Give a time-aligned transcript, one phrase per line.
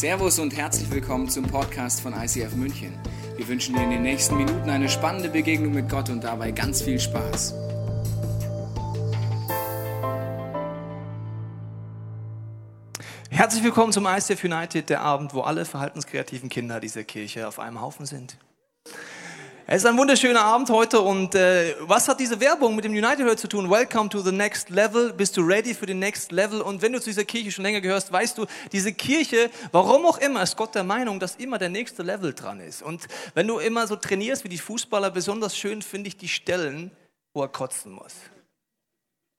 [0.00, 2.98] Servus und herzlich willkommen zum Podcast von ICF München.
[3.36, 6.80] Wir wünschen dir in den nächsten Minuten eine spannende Begegnung mit Gott und dabei ganz
[6.80, 7.52] viel Spaß.
[13.28, 17.82] Herzlich willkommen zum ICF United, der Abend, wo alle verhaltenskreativen Kinder dieser Kirche auf einem
[17.82, 18.38] Haufen sind.
[19.72, 23.24] Es ist ein wunderschöner Abend heute und äh, was hat diese Werbung mit dem United
[23.24, 23.70] heute zu tun?
[23.70, 25.12] Welcome to the next level.
[25.12, 26.60] Bist du ready für den next level?
[26.60, 30.18] Und wenn du zu dieser Kirche schon länger gehörst, weißt du, diese Kirche, warum auch
[30.18, 32.82] immer, ist Gott der Meinung, dass immer der nächste Level dran ist.
[32.82, 36.90] Und wenn du immer so trainierst wie die Fußballer, besonders schön finde ich die Stellen,
[37.32, 38.14] wo er kotzen muss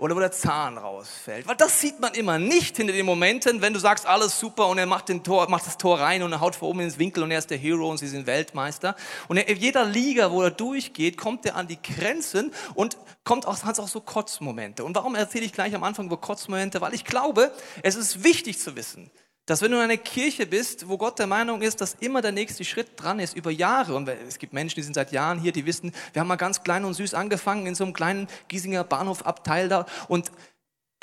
[0.02, 1.48] oder wo der Zahn rausfällt.
[1.48, 4.80] Weil das sieht man immer nicht hinter den Momenten, wenn du sagst, alles super und
[4.80, 7.22] er macht, den Tor, macht das Tor rein und er haut vor oben ins Winkel
[7.22, 8.96] und er ist der Hero und sie sind Weltmeister.
[9.28, 13.62] Und in jeder Liga, wo er durchgeht, kommt er an die Grenzen und kommt auch,
[13.64, 14.84] hat auch so Kotzmomente.
[14.84, 16.82] Und warum erzähle ich gleich am Anfang über Kotzmomente?
[16.82, 17.52] Weil ich glaube,
[17.84, 19.12] es ist wichtig zu wissen,
[19.46, 22.32] dass wenn du in einer Kirche bist, wo Gott der Meinung ist, dass immer der
[22.32, 25.52] nächste Schritt dran ist, über Jahre, und es gibt Menschen, die sind seit Jahren hier,
[25.52, 28.84] die wissen, wir haben mal ganz klein und süß angefangen in so einem kleinen Giesinger
[28.84, 30.32] Bahnhofabteil da und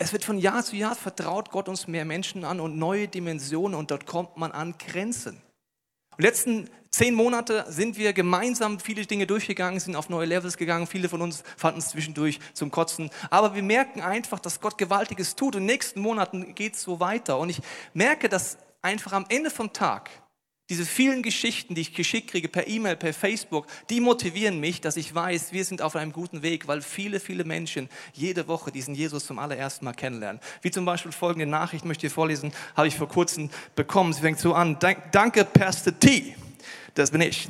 [0.00, 3.76] es wird von Jahr zu Jahr vertraut Gott uns mehr Menschen an und neue Dimensionen
[3.76, 5.42] und dort kommt man an Grenzen.
[6.18, 10.88] Die letzten zehn Monate sind wir gemeinsam viele Dinge durchgegangen, sind auf neue Levels gegangen.
[10.88, 13.10] Viele von uns fanden es zwischendurch zum Kotzen.
[13.30, 15.54] Aber wir merken einfach, dass Gott Gewaltiges tut.
[15.54, 17.38] Und in den nächsten Monaten geht es so weiter.
[17.38, 17.60] Und ich
[17.94, 20.10] merke, dass einfach am Ende vom Tag
[20.68, 24.96] diese vielen Geschichten, die ich geschickt kriege per E-Mail, per Facebook, die motivieren mich, dass
[24.96, 28.94] ich weiß, wir sind auf einem guten Weg, weil viele, viele Menschen jede Woche diesen
[28.94, 30.40] Jesus zum allerersten Mal kennenlernen.
[30.60, 34.12] Wie zum Beispiel folgende Nachricht, möchte ich vorlesen, habe ich vor kurzem bekommen.
[34.12, 36.34] Sie fängt so an, danke Pastor T,
[36.94, 37.48] das bin ich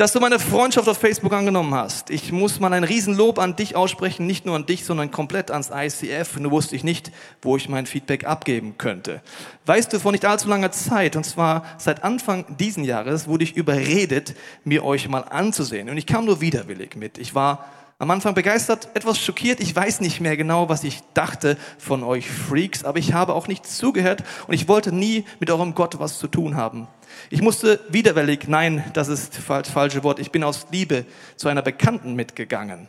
[0.00, 2.08] dass du meine Freundschaft auf Facebook angenommen hast.
[2.08, 5.70] Ich muss mal ein Riesenlob an dich aussprechen, nicht nur an dich, sondern komplett ans
[5.74, 6.38] ICF.
[6.38, 9.20] Nur wusste ich nicht, wo ich mein Feedback abgeben könnte.
[9.66, 13.54] Weißt du, vor nicht allzu langer Zeit, und zwar seit Anfang diesen Jahres, wurde ich
[13.54, 14.34] überredet,
[14.64, 15.90] mir euch mal anzusehen.
[15.90, 17.18] Und ich kam nur widerwillig mit.
[17.18, 17.66] Ich war
[18.00, 19.60] am Anfang begeistert, etwas schockiert.
[19.60, 23.46] Ich weiß nicht mehr genau, was ich dachte von euch Freaks, aber ich habe auch
[23.46, 26.88] nicht zugehört und ich wollte nie mit eurem Gott was zu tun haben.
[27.28, 31.04] Ich musste widerwillig, nein, das ist das falsche Wort, ich bin aus Liebe
[31.36, 32.88] zu einer Bekannten mitgegangen.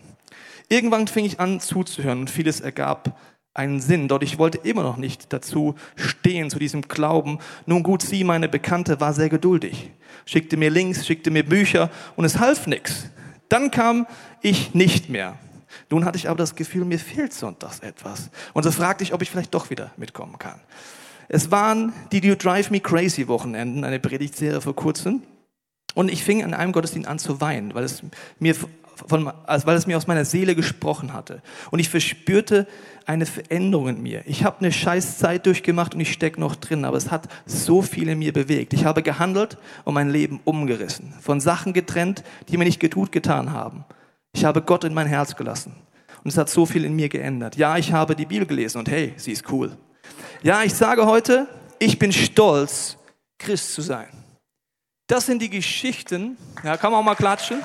[0.69, 3.19] Irgendwann fing ich an zuzuhören und vieles ergab
[3.53, 4.07] einen Sinn.
[4.07, 7.39] Dort ich wollte immer noch nicht dazu stehen, zu diesem Glauben.
[7.66, 9.91] Nun gut, sie, meine Bekannte, war sehr geduldig,
[10.25, 13.09] schickte mir Links, schickte mir Bücher und es half nichts.
[13.51, 14.07] Dann kam
[14.41, 15.38] ich nicht mehr.
[15.89, 18.29] Nun hatte ich aber das Gefühl, mir fehlt sonntags etwas.
[18.53, 20.59] Und so fragte ich, ob ich vielleicht doch wieder mitkommen kann.
[21.28, 25.23] Es waren die You Drive Me Crazy Wochenenden, eine Predigtserie vor kurzem.
[25.95, 28.01] Und ich fing an einem Gottesdienst an zu weinen, weil es
[28.40, 28.56] mir
[29.07, 31.41] von, also weil es mir aus meiner Seele gesprochen hatte.
[31.72, 32.67] Und ich verspürte
[33.06, 34.23] eine Veränderung in mir.
[34.25, 37.81] Ich habe eine scheiß Zeit durchgemacht und ich stecke noch drin, aber es hat so
[37.81, 38.73] viel in mir bewegt.
[38.73, 41.13] Ich habe gehandelt und mein Leben umgerissen.
[41.22, 43.85] Von Sachen getrennt, die mir nicht gut getan haben.
[44.34, 45.75] Ich habe Gott in mein Herz gelassen.
[46.23, 47.56] Und es hat so viel in mir geändert.
[47.57, 49.75] Ja, ich habe die Bibel gelesen und hey, sie ist cool.
[50.44, 51.47] Ja, ich sage heute,
[51.79, 52.97] ich bin stolz,
[53.40, 54.07] Christ zu sein.
[55.07, 56.38] Das sind die Geschichten.
[56.63, 57.61] Ja, kann man auch mal klatschen.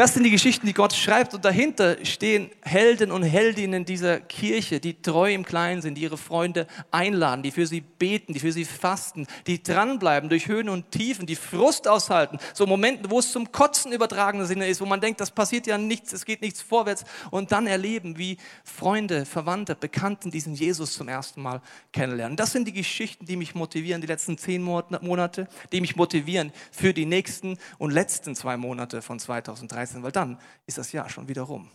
[0.00, 4.80] Das sind die Geschichten, die Gott schreibt und dahinter stehen Helden und Heldinnen dieser Kirche,
[4.80, 8.50] die treu im Kleinen sind, die ihre Freunde einladen, die für sie beten, die für
[8.50, 13.30] sie fasten, die dranbleiben durch Höhen und Tiefen, die Frust aushalten, so Momente, wo es
[13.30, 16.62] zum Kotzen übertragene Sinne ist, wo man denkt, das passiert ja nichts, es geht nichts
[16.62, 21.60] vorwärts und dann erleben, wie Freunde, Verwandte, Bekannten diesen Jesus zum ersten Mal
[21.92, 22.38] kennenlernen.
[22.38, 26.94] Das sind die Geschichten, die mich motivieren, die letzten zehn Monate, die mich motivieren für
[26.94, 29.89] die nächsten und letzten zwei Monate von 2013.
[29.90, 31.68] 13, weil dann ist das Jahr schon wieder rum.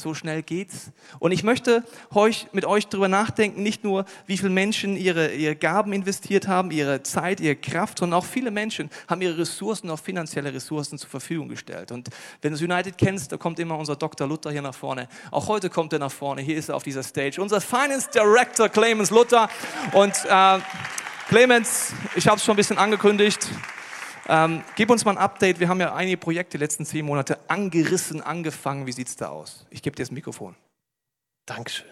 [0.00, 0.92] So schnell geht's.
[1.18, 1.82] Und ich möchte
[2.14, 6.70] euch, mit euch darüber nachdenken, nicht nur, wie viele Menschen ihre, ihre Gaben investiert haben,
[6.70, 11.10] ihre Zeit, ihre Kraft, sondern auch viele Menschen haben ihre Ressourcen, auch finanzielle Ressourcen zur
[11.10, 11.90] Verfügung gestellt.
[11.90, 12.10] Und
[12.42, 14.28] wenn du United kennst, da kommt immer unser Dr.
[14.28, 15.08] Luther hier nach vorne.
[15.32, 16.42] Auch heute kommt er nach vorne.
[16.42, 17.42] Hier ist er auf dieser Stage.
[17.42, 19.48] Unser Finance Director Clemens Luther.
[19.94, 20.60] Und äh,
[21.28, 23.48] Clemens, ich habe es schon ein bisschen angekündigt.
[24.28, 25.58] Ähm, gib uns mal ein Update.
[25.58, 28.86] Wir haben ja einige Projekte die letzten zehn Monate angerissen, angefangen.
[28.86, 29.66] Wie sieht es da aus?
[29.70, 30.54] Ich gebe dir das Mikrofon.
[31.46, 31.86] Dankeschön.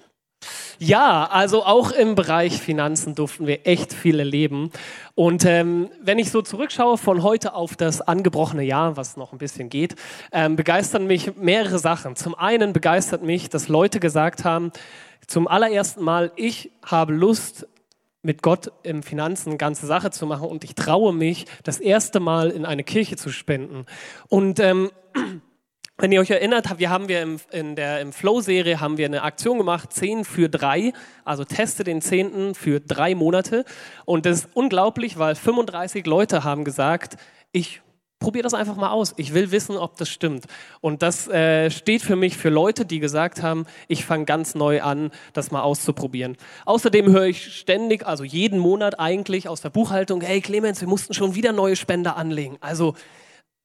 [0.78, 4.70] Ja, also auch im Bereich Finanzen durften wir echt viel erleben.
[5.14, 9.38] Und ähm, wenn ich so zurückschaue von heute auf das angebrochene Jahr, was noch ein
[9.38, 9.96] bisschen geht,
[10.32, 12.14] ähm, begeistern mich mehrere Sachen.
[12.16, 14.70] Zum einen begeistert mich, dass Leute gesagt haben,
[15.26, 17.66] zum allerersten Mal, ich habe Lust,
[18.22, 22.50] mit Gott im Finanzen ganze Sache zu machen und ich traue mich, das erste Mal
[22.50, 23.86] in eine Kirche zu spenden.
[24.28, 24.90] Und ähm,
[25.98, 29.56] Wenn ihr euch erinnert, wir haben wir in der, im Flow-Serie haben wir eine Aktion
[29.56, 30.92] gemacht, 10 für 3,
[31.24, 33.64] also teste den Zehnten für drei Monate.
[34.04, 37.16] Und das ist unglaublich, weil 35 Leute haben gesagt,
[37.50, 37.80] ich
[38.18, 39.14] probiere das einfach mal aus.
[39.16, 40.46] Ich will wissen, ob das stimmt.
[40.80, 44.82] Und das äh, steht für mich für Leute, die gesagt haben, ich fange ganz neu
[44.82, 46.36] an, das mal auszuprobieren.
[46.64, 51.14] Außerdem höre ich ständig, also jeden Monat eigentlich aus der Buchhaltung, hey Clemens, wir mussten
[51.14, 52.56] schon wieder neue Spender anlegen.
[52.60, 52.94] Also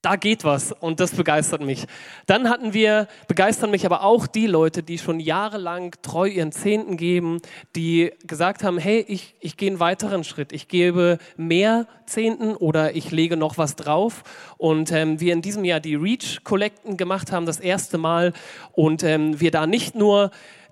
[0.01, 1.86] da geht was und das begeistert mich.
[2.25, 6.98] Dann hatten wir, begeistern mich aber auch die Leute, die schon jahrelang treu ihren Zehnten
[6.98, 7.39] geben,
[7.75, 12.95] die gesagt haben, hey, ich, ich gehe einen weiteren Schritt, ich gebe mehr Zehnten oder
[12.95, 14.24] ich lege noch was drauf.
[14.57, 18.33] Und ähm, wir in diesem Jahr die Reach-Kollekten gemacht haben, das erste Mal,
[18.71, 20.31] und ähm, wir da nicht nur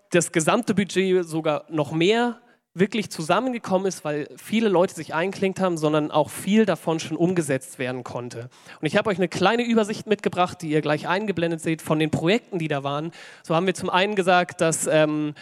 [0.10, 2.40] das gesamte Budget sogar noch mehr
[2.80, 7.80] wirklich zusammengekommen ist, weil viele Leute sich einklingt haben, sondern auch viel davon schon umgesetzt
[7.80, 8.50] werden konnte.
[8.82, 12.12] Und ich habe euch eine kleine Übersicht mitgebracht, die ihr gleich eingeblendet seht, von den
[12.12, 13.12] Projekten, die da waren.
[13.44, 15.34] So haben wir zum einen gesagt, dass ähm,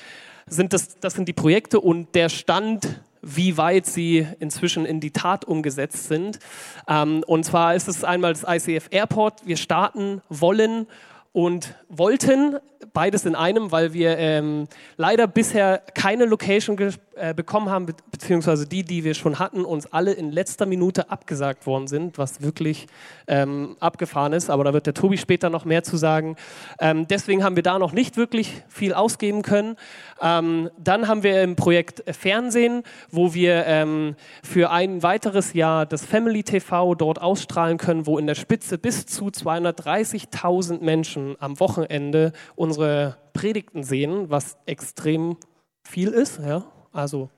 [0.47, 5.11] sind das, das sind die Projekte und der Stand wie weit sie inzwischen in die
[5.11, 6.39] Tat umgesetzt sind.
[6.87, 9.45] Ähm, und zwar ist es einmal das ICF Airport.
[9.45, 10.87] Wir starten wollen
[11.33, 12.57] und wollten
[12.93, 16.77] beides in einem, weil wir ähm, leider bisher keine Location
[17.15, 21.11] äh, bekommen haben, be beziehungsweise die, die wir schon hatten, uns alle in letzter Minute
[21.11, 22.87] abgesagt worden sind, was wirklich
[23.27, 24.49] ähm, abgefahren ist.
[24.49, 26.35] Aber da wird der Tobi später noch mehr zu sagen.
[26.79, 29.75] Ähm, deswegen haben wir da noch nicht wirklich viel ausgeben können.
[30.19, 32.81] Ähm, dann haben wir im Projekt Fernsehen,
[33.11, 38.25] wo wir ähm, für ein weiteres Jahr das Family TV dort ausstrahlen können, wo in
[38.25, 42.33] der Spitze bis zu 230.000 Menschen am Wochenende
[42.67, 45.37] unsere Predigten sehen, was extrem
[45.83, 46.39] viel ist.
[46.39, 46.65] Ja?
[46.91, 47.29] Also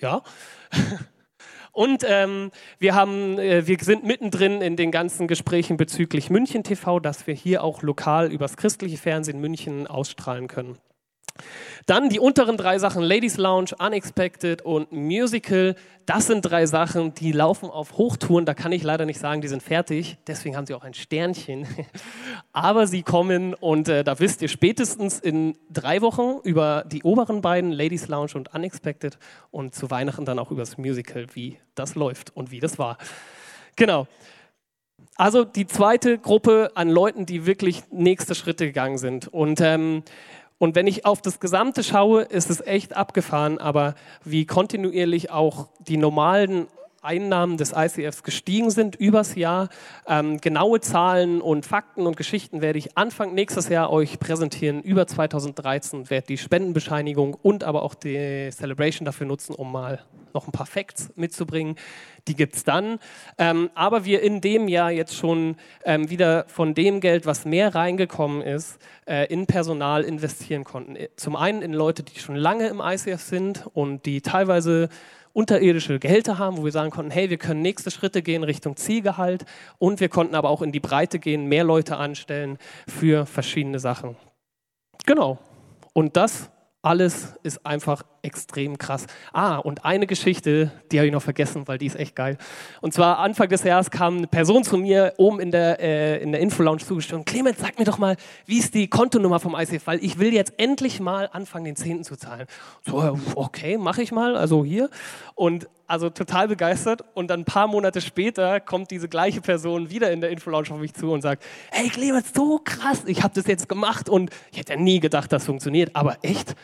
[0.00, 0.22] ja.
[1.72, 6.98] Und ähm, wir, haben, äh, wir sind mittendrin in den ganzen Gesprächen bezüglich München TV,
[6.98, 10.78] dass wir hier auch lokal übers christliche Fernsehen München ausstrahlen können.
[11.86, 15.74] Dann die unteren drei Sachen, Ladies Lounge, Unexpected und Musical.
[16.06, 18.44] Das sind drei Sachen, die laufen auf Hochtouren.
[18.44, 20.18] Da kann ich leider nicht sagen, die sind fertig.
[20.26, 21.66] Deswegen haben sie auch ein Sternchen.
[22.52, 27.40] Aber sie kommen und äh, da wisst ihr spätestens in drei Wochen über die oberen
[27.40, 29.18] beiden, Ladies Lounge und Unexpected.
[29.50, 32.98] Und zu Weihnachten dann auch über das Musical, wie das läuft und wie das war.
[33.76, 34.06] Genau.
[35.16, 39.26] Also die zweite Gruppe an Leuten, die wirklich nächste Schritte gegangen sind.
[39.26, 40.04] Und ähm,
[40.58, 43.94] und wenn ich auf das Gesamte schaue, ist es echt abgefahren, aber
[44.24, 46.66] wie kontinuierlich auch die normalen
[47.02, 49.68] Einnahmen des ICFs gestiegen sind übers Jahr.
[50.06, 54.82] Ähm, genaue Zahlen und Fakten und Geschichten werde ich Anfang nächstes Jahr euch präsentieren.
[54.82, 60.00] Über 2013 werde die Spendenbescheinigung und aber auch die Celebration dafür nutzen, um mal
[60.34, 61.76] noch ein paar Facts mitzubringen.
[62.26, 62.98] Die gibt es dann.
[63.38, 67.74] Ähm, aber wir in dem Jahr jetzt schon ähm, wieder von dem Geld, was mehr
[67.74, 70.96] reingekommen ist, äh, in Personal investieren konnten.
[71.16, 74.88] Zum einen in Leute, die schon lange im ICF sind und die teilweise
[75.38, 79.44] unterirdische Gehälter haben, wo wir sagen konnten, hey, wir können nächste Schritte gehen Richtung Zielgehalt
[79.78, 82.58] und wir konnten aber auch in die Breite gehen, mehr Leute anstellen
[82.88, 84.16] für verschiedene Sachen.
[85.06, 85.38] Genau.
[85.92, 86.50] Und das
[86.82, 89.06] alles ist einfach extrem krass.
[89.32, 92.38] Ah, und eine Geschichte, die habe ich noch vergessen, weil die ist echt geil.
[92.80, 96.32] Und zwar Anfang des Jahres kam eine Person zu mir oben in der, äh, in
[96.32, 97.26] der Info-Lounge zugestimmt.
[97.26, 98.16] Clemens, sag mir doch mal,
[98.46, 99.86] wie ist die Kontonummer vom ICF?
[99.86, 102.46] Weil ich will jetzt endlich mal anfangen, den Zehnten zu zahlen.
[102.86, 104.90] So, okay, mache ich mal, also hier.
[105.34, 107.02] Und also total begeistert.
[107.14, 110.78] Und dann ein paar Monate später kommt diese gleiche Person wieder in der Info-Lounge auf
[110.78, 111.42] mich zu und sagt,
[111.72, 115.32] hey Clemens, so krass, ich habe das jetzt gemacht und ich hätte ja nie gedacht,
[115.32, 115.96] das funktioniert.
[115.96, 116.54] Aber echt,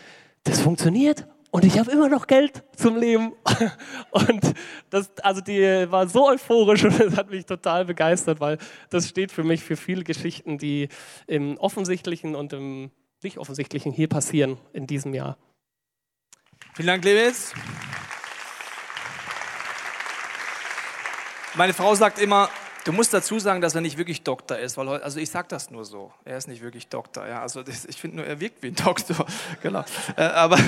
[0.44, 3.32] das funktioniert und ich habe immer noch Geld zum Leben.
[4.10, 4.54] Und
[4.90, 8.58] das, also die war so euphorisch und das hat mich total begeistert, weil
[8.90, 10.88] das steht für mich für viele Geschichten, die
[11.28, 12.90] im Offensichtlichen und im
[13.22, 15.38] nicht Offensichtlichen hier passieren in diesem Jahr.
[16.74, 17.52] Vielen Dank, Lewis.
[21.54, 22.50] Meine Frau sagt immer,
[22.84, 25.70] du musst dazu sagen, dass er nicht wirklich Doktor ist, weil also ich sage das
[25.70, 26.12] nur so.
[26.24, 27.28] Er ist nicht wirklich Doktor.
[27.28, 29.24] Ja, also ich finde nur, er wirkt wie ein Doktor.
[29.62, 29.84] genau.
[30.16, 30.58] Äh, aber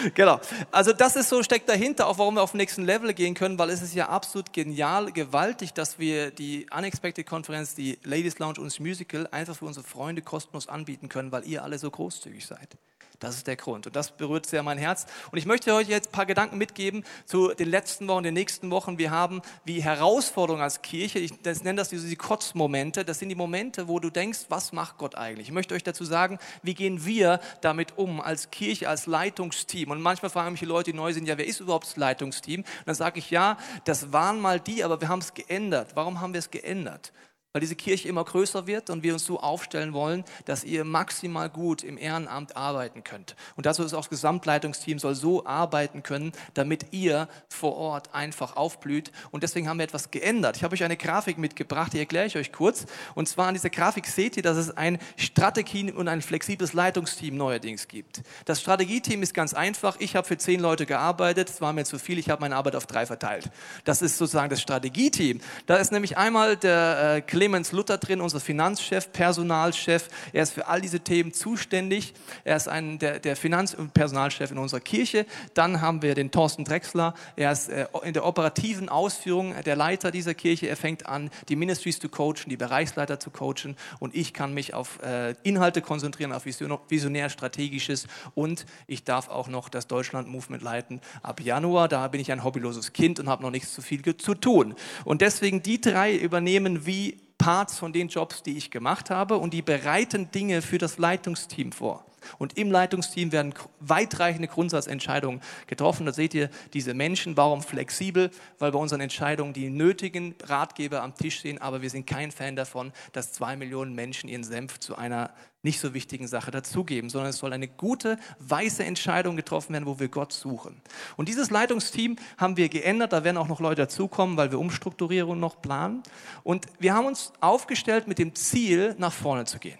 [0.14, 0.40] genau.
[0.70, 3.58] Also das ist so, steckt dahinter, auch warum wir auf den nächsten Level gehen können,
[3.58, 8.66] weil es ist ja absolut genial, gewaltig, dass wir die Unexpected-Konferenz, die Ladies Lounge und
[8.66, 12.76] das Musical einfach für unsere Freunde kostenlos anbieten können, weil ihr alle so großzügig seid.
[13.20, 13.86] Das ist der Grund.
[13.86, 15.04] Und das berührt sehr mein Herz.
[15.30, 18.70] Und ich möchte euch jetzt ein paar Gedanken mitgeben zu den letzten Wochen, den nächsten
[18.70, 18.96] Wochen.
[18.96, 23.88] Wir haben wie Herausforderung als Kirche, ich nenne das diese Kotzmomente, das sind die Momente,
[23.88, 25.48] wo du denkst, was macht Gott eigentlich?
[25.48, 29.90] Ich möchte euch dazu sagen, wie gehen wir damit um als Kirche, als Leitungsteam?
[29.90, 32.60] Und manchmal fragen mich die Leute, die neu sind, ja, wer ist überhaupt das Leitungsteam?
[32.60, 35.90] Und dann sage ich, ja, das waren mal die, aber wir haben es geändert.
[35.94, 37.12] Warum haben wir es geändert?
[37.52, 41.48] Weil diese Kirche immer größer wird und wir uns so aufstellen wollen, dass ihr maximal
[41.48, 43.34] gut im Ehrenamt arbeiten könnt.
[43.56, 48.56] Und dazu ist auch das Gesamtleitungsteam soll so arbeiten können, damit ihr vor Ort einfach
[48.56, 49.10] aufblüht.
[49.30, 50.56] Und deswegen haben wir etwas geändert.
[50.56, 52.86] Ich habe euch eine Grafik mitgebracht, die erkläre ich euch kurz.
[53.14, 57.36] Und zwar an dieser Grafik seht ihr, dass es ein Strategie- und ein flexibles Leitungsteam
[57.36, 58.22] neuerdings gibt.
[58.44, 59.96] Das Strategieteam ist ganz einfach.
[59.98, 62.76] Ich habe für zehn Leute gearbeitet, es war mir zu viel, ich habe meine Arbeit
[62.76, 63.50] auf drei verteilt.
[63.84, 65.40] Das ist sozusagen das Strategieteam.
[65.66, 70.08] Da ist nämlich einmal der äh, Clemens Luther drin, unser Finanzchef, Personalchef.
[70.34, 72.12] Er ist für all diese Themen zuständig.
[72.44, 75.24] Er ist ein, der, der Finanz- und Personalchef in unserer Kirche.
[75.54, 77.14] Dann haben wir den Thorsten Drexler.
[77.36, 80.68] Er ist äh, in der operativen Ausführung der Leiter dieser Kirche.
[80.68, 83.74] Er fängt an, die Ministries zu coachen, die Bereichsleiter zu coachen.
[84.00, 88.06] Und ich kann mich auf äh, Inhalte konzentrieren, auf visionär strategisches.
[88.34, 91.88] Und ich darf auch noch das Deutschland-Movement leiten ab Januar.
[91.88, 94.74] Da bin ich ein hobbyloses Kind und habe noch nichts zu viel zu tun.
[95.06, 99.54] Und deswegen die drei übernehmen wie Parts von den Jobs, die ich gemacht habe und
[99.54, 102.04] die bereiten Dinge für das Leitungsteam vor.
[102.38, 106.06] Und im Leitungsteam werden weitreichende Grundsatzentscheidungen getroffen.
[106.06, 107.36] Da seht ihr diese Menschen.
[107.36, 108.30] Warum flexibel?
[108.58, 111.58] Weil bei unseren Entscheidungen die nötigen Ratgeber am Tisch stehen.
[111.58, 115.30] Aber wir sind kein Fan davon, dass zwei Millionen Menschen ihren Senf zu einer
[115.62, 119.98] nicht so wichtigen Sache dazugeben, sondern es soll eine gute, weiße Entscheidung getroffen werden, wo
[119.98, 120.80] wir Gott suchen.
[121.16, 125.40] Und dieses Leitungsteam haben wir geändert, da werden auch noch Leute dazukommen, weil wir Umstrukturierungen
[125.40, 126.02] noch planen.
[126.44, 129.78] Und wir haben uns aufgestellt mit dem Ziel, nach vorne zu gehen.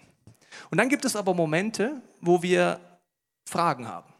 [0.69, 2.79] Und dann gibt es aber Momente, wo wir
[3.45, 4.13] Fragen haben.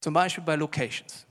[0.00, 1.26] Zum Beispiel bei Locations.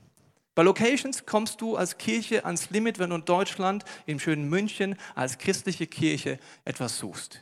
[0.54, 4.96] Bei Locations kommst du als Kirche ans Limit, wenn du in Deutschland, im schönen München,
[5.14, 7.40] als christliche Kirche etwas suchst.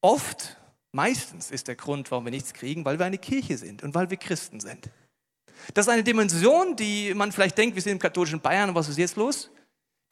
[0.00, 0.56] Oft
[0.96, 4.08] Meistens ist der Grund, warum wir nichts kriegen, weil wir eine Kirche sind und weil
[4.08, 4.88] wir Christen sind.
[5.74, 8.96] Das ist eine Dimension, die man vielleicht denkt, wir sind im katholischen Bayern, was ist
[8.96, 9.50] jetzt los?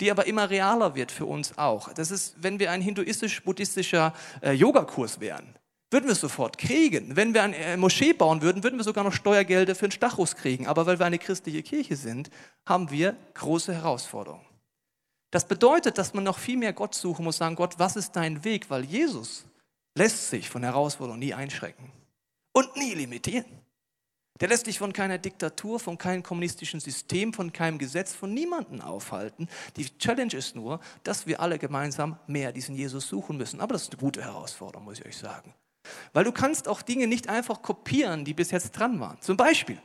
[0.03, 1.91] Die aber immer realer wird für uns auch.
[1.95, 4.13] Das ist, wenn wir ein hinduistisch-buddhistischer
[4.43, 5.55] äh, Yogakurs wären,
[5.95, 7.15] würden wir sofort kriegen.
[7.15, 10.35] Wenn wir eine äh, Moschee bauen würden, würden wir sogar noch Steuergelder für einen Stachus
[10.35, 10.67] kriegen.
[10.67, 12.31] Aber weil wir eine christliche Kirche sind,
[12.67, 14.45] haben wir große Herausforderungen.
[15.31, 18.43] Das bedeutet, dass man noch viel mehr Gott suchen muss, sagen, Gott, was ist dein
[18.43, 18.71] Weg?
[18.71, 19.47] Weil Jesus
[19.97, 21.93] lässt sich von Herausforderungen nie einschränken
[22.53, 23.61] und nie limitieren.
[24.41, 28.81] Der lässt sich von keiner Diktatur, von keinem kommunistischen System, von keinem Gesetz, von niemandem
[28.81, 29.49] aufhalten.
[29.77, 33.61] Die Challenge ist nur, dass wir alle gemeinsam mehr diesen Jesus suchen müssen.
[33.61, 35.55] Aber das ist eine gute Herausforderung, muss ich euch sagen.
[36.13, 39.21] Weil du kannst auch Dinge nicht einfach kopieren, die bis jetzt dran waren.
[39.21, 39.81] Zum Beispiel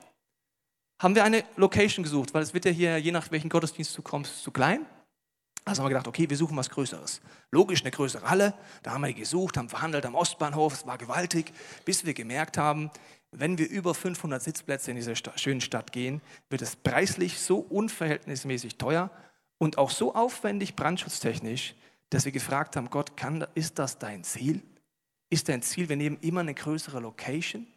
[0.99, 4.01] haben wir eine Location gesucht, weil es wird ja hier, je nach welchen Gottesdienst du
[4.01, 4.85] kommst, zu klein.
[5.65, 7.21] Also haben wir gedacht, okay, wir suchen was Größeres.
[7.51, 8.53] Logisch, eine größere Halle.
[8.81, 10.73] Da haben wir gesucht, haben verhandelt am Ostbahnhof.
[10.73, 11.53] Es war gewaltig,
[11.85, 12.89] bis wir gemerkt haben,
[13.31, 18.77] wenn wir über 500 Sitzplätze in dieser schönen Stadt gehen, wird es preislich so unverhältnismäßig
[18.77, 19.11] teuer
[19.59, 21.75] und auch so aufwendig brandschutztechnisch,
[22.09, 24.63] dass wir gefragt haben, Gott, kann, ist das dein Ziel?
[25.29, 27.67] Ist dein Ziel, wir nehmen immer eine größere Location?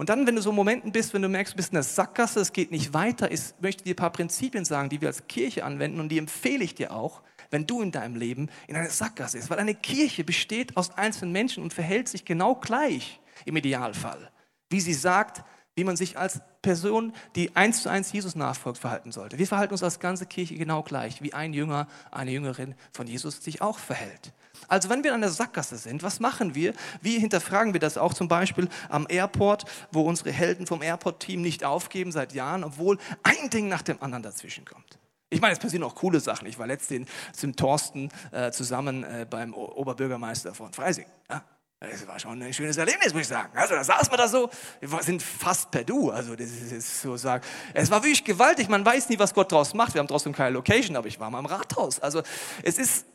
[0.00, 2.40] Und dann, wenn du so Momenten bist, wenn du merkst, du bist in der Sackgasse,
[2.40, 5.26] es geht nicht weiter, ist, möchte ich dir ein paar Prinzipien sagen, die wir als
[5.26, 8.88] Kirche anwenden und die empfehle ich dir auch, wenn du in deinem Leben in einer
[8.88, 9.50] Sackgasse bist.
[9.50, 14.30] Weil eine Kirche besteht aus einzelnen Menschen und verhält sich genau gleich im Idealfall,
[14.70, 19.12] wie sie sagt, wie man sich als Person, die eins zu eins Jesus nachfolgt, verhalten
[19.12, 19.38] sollte.
[19.38, 23.44] Wir verhalten uns als ganze Kirche genau gleich, wie ein Jünger, eine Jüngerin von Jesus
[23.44, 24.32] sich auch verhält.
[24.68, 26.74] Also wenn wir an der Sackgasse sind, was machen wir?
[27.00, 31.64] Wie hinterfragen wir das auch zum Beispiel am Airport, wo unsere Helden vom Airport-Team nicht
[31.64, 34.98] aufgeben seit Jahren, obwohl ein Ding nach dem anderen dazwischen kommt.
[35.30, 36.46] Ich meine, es passieren auch coole Sachen.
[36.48, 37.08] Ich war letztens
[37.42, 41.06] mit Thorsten äh, zusammen äh, beim Oberbürgermeister von Freising.
[41.30, 41.44] Ja?
[41.78, 43.56] Das war schon ein schönes Erlebnis, muss ich sagen.
[43.56, 44.50] Also da saßen wir da so,
[44.80, 46.10] wir sind fast per Du.
[46.10, 47.42] Also das ist so sagen.
[47.72, 48.68] Es war wirklich gewaltig.
[48.68, 49.94] Man weiß nie, was Gott draus macht.
[49.94, 51.98] Wir haben trotzdem keine Location, aber ich war mal im Rathaus.
[51.98, 52.22] Also
[52.62, 53.06] es ist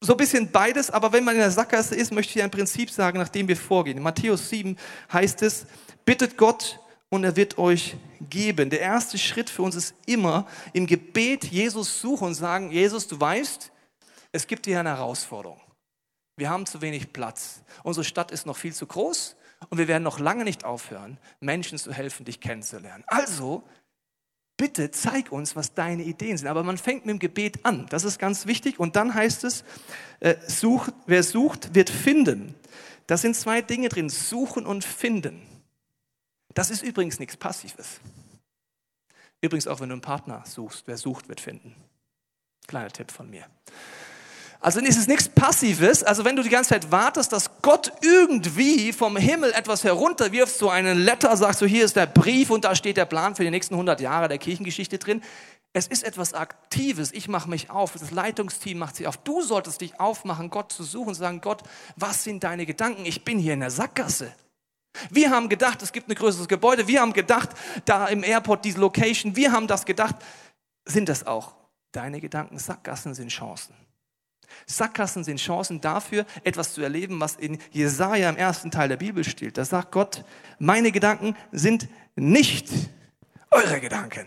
[0.00, 2.90] so ein bisschen beides, aber wenn man in der Sackgasse ist, möchte ich ein Prinzip
[2.90, 3.96] sagen, nachdem wir vorgehen.
[3.96, 4.76] In Matthäus 7
[5.12, 5.66] heißt es,
[6.04, 7.96] bittet Gott und er wird euch
[8.28, 8.70] geben.
[8.70, 13.18] Der erste Schritt für uns ist immer im Gebet Jesus suchen und sagen, Jesus, du
[13.18, 13.72] weißt,
[14.32, 15.60] es gibt hier eine Herausforderung.
[16.36, 17.62] Wir haben zu wenig Platz.
[17.82, 19.36] Unsere Stadt ist noch viel zu groß
[19.70, 23.04] und wir werden noch lange nicht aufhören, Menschen zu helfen, dich kennenzulernen.
[23.06, 23.62] Also
[24.56, 26.48] bitte zeig uns, was deine Ideen sind.
[26.48, 27.86] Aber man fängt mit dem Gebet an.
[27.90, 28.78] Das ist ganz wichtig.
[28.78, 29.64] Und dann heißt es,
[30.20, 32.54] äh, sucht, wer sucht, wird finden.
[33.06, 35.40] Das sind zwei Dinge drin, suchen und finden.
[36.54, 38.00] Das ist übrigens nichts Passives.
[39.40, 41.74] Übrigens auch, wenn du einen Partner suchst, wer sucht, wird finden.
[42.66, 43.46] Kleiner Tipp von mir.
[44.66, 46.02] Also ist es nichts Passives.
[46.02, 50.68] Also wenn du die ganze Zeit wartest, dass Gott irgendwie vom Himmel etwas herunterwirft, so
[50.70, 53.52] einen Letter, sagst du, hier ist der Brief und da steht der Plan für die
[53.52, 55.22] nächsten 100 Jahre der Kirchengeschichte drin.
[55.72, 57.12] Es ist etwas Aktives.
[57.12, 57.92] Ich mache mich auf.
[57.92, 59.18] Das Leitungsteam macht sich auf.
[59.18, 61.62] Du solltest dich aufmachen, Gott zu suchen und sagen, Gott,
[61.94, 63.06] was sind deine Gedanken?
[63.06, 64.32] Ich bin hier in der Sackgasse.
[65.10, 66.88] Wir haben gedacht, es gibt ein größeres Gebäude.
[66.88, 67.50] Wir haben gedacht,
[67.84, 69.36] da im Airport diese Location.
[69.36, 70.16] Wir haben das gedacht.
[70.84, 71.54] Sind das auch
[71.92, 72.58] deine Gedanken?
[72.58, 73.85] Sackgassen sind Chancen.
[74.66, 79.24] Sackgassen sind Chancen dafür, etwas zu erleben, was in Jesaja im ersten Teil der Bibel
[79.24, 79.58] steht.
[79.58, 80.24] Da sagt Gott,
[80.58, 82.68] meine Gedanken sind nicht
[83.50, 84.26] eure Gedanken.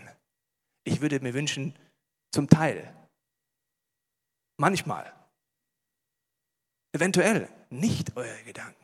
[0.84, 1.74] Ich würde mir wünschen,
[2.32, 2.94] zum Teil,
[4.56, 5.12] manchmal,
[6.92, 8.76] eventuell nicht eure Gedanken.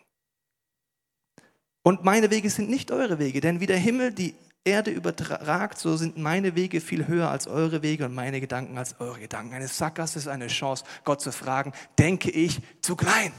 [1.82, 4.34] Und meine Wege sind nicht eure Wege, denn wie der Himmel die
[4.66, 9.00] Erde übertragt, so sind meine Wege viel höher als eure Wege und meine Gedanken als
[9.00, 9.54] eure Gedanken.
[9.54, 13.32] Eine Sackgasse ist eine Chance, Gott zu fragen, denke ich zu klein?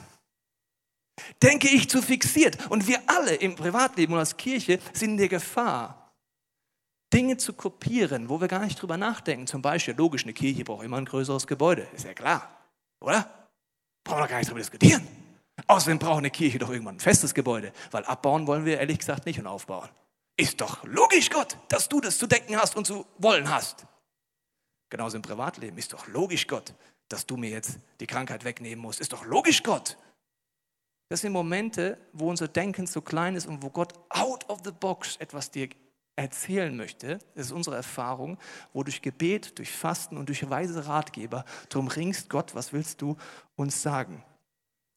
[1.43, 2.69] Denke ich zu fixiert?
[2.69, 6.13] Und wir alle im Privatleben und als Kirche sind in der Gefahr,
[7.13, 9.48] Dinge zu kopieren, wo wir gar nicht drüber nachdenken.
[9.48, 12.50] Zum Beispiel, logisch, eine Kirche braucht immer ein größeres Gebäude, ist ja klar,
[13.01, 13.29] oder?
[14.03, 15.05] Brauchen wir gar nicht drüber diskutieren.
[15.67, 19.25] Außerdem braucht eine Kirche doch irgendwann ein festes Gebäude, weil abbauen wollen wir ehrlich gesagt
[19.25, 19.89] nicht und aufbauen.
[20.38, 23.88] Ist doch logisch, Gott, dass du das zu denken hast und zu wollen hast.
[24.89, 25.77] Genauso im Privatleben.
[25.77, 26.74] Ist doch logisch, Gott,
[27.10, 29.01] dass du mir jetzt die Krankheit wegnehmen musst.
[29.01, 29.98] Ist doch logisch, Gott.
[31.10, 34.72] Das sind Momente, wo unser Denken so klein ist und wo Gott out of the
[34.72, 35.70] box etwas dir
[36.15, 37.20] erzählen möchte.
[37.36, 38.38] Das ist unsere Erfahrung,
[38.74, 43.15] wo durch Gebet, durch Fasten und durch weise Ratgeber drum ringst, Gott, was willst du
[43.56, 44.24] uns sagen?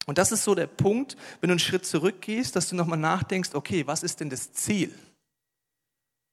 [0.06, 3.54] Und das ist so der Punkt, wenn du einen Schritt zurückgehst, dass du nochmal nachdenkst,
[3.54, 4.92] okay, was ist denn das Ziel?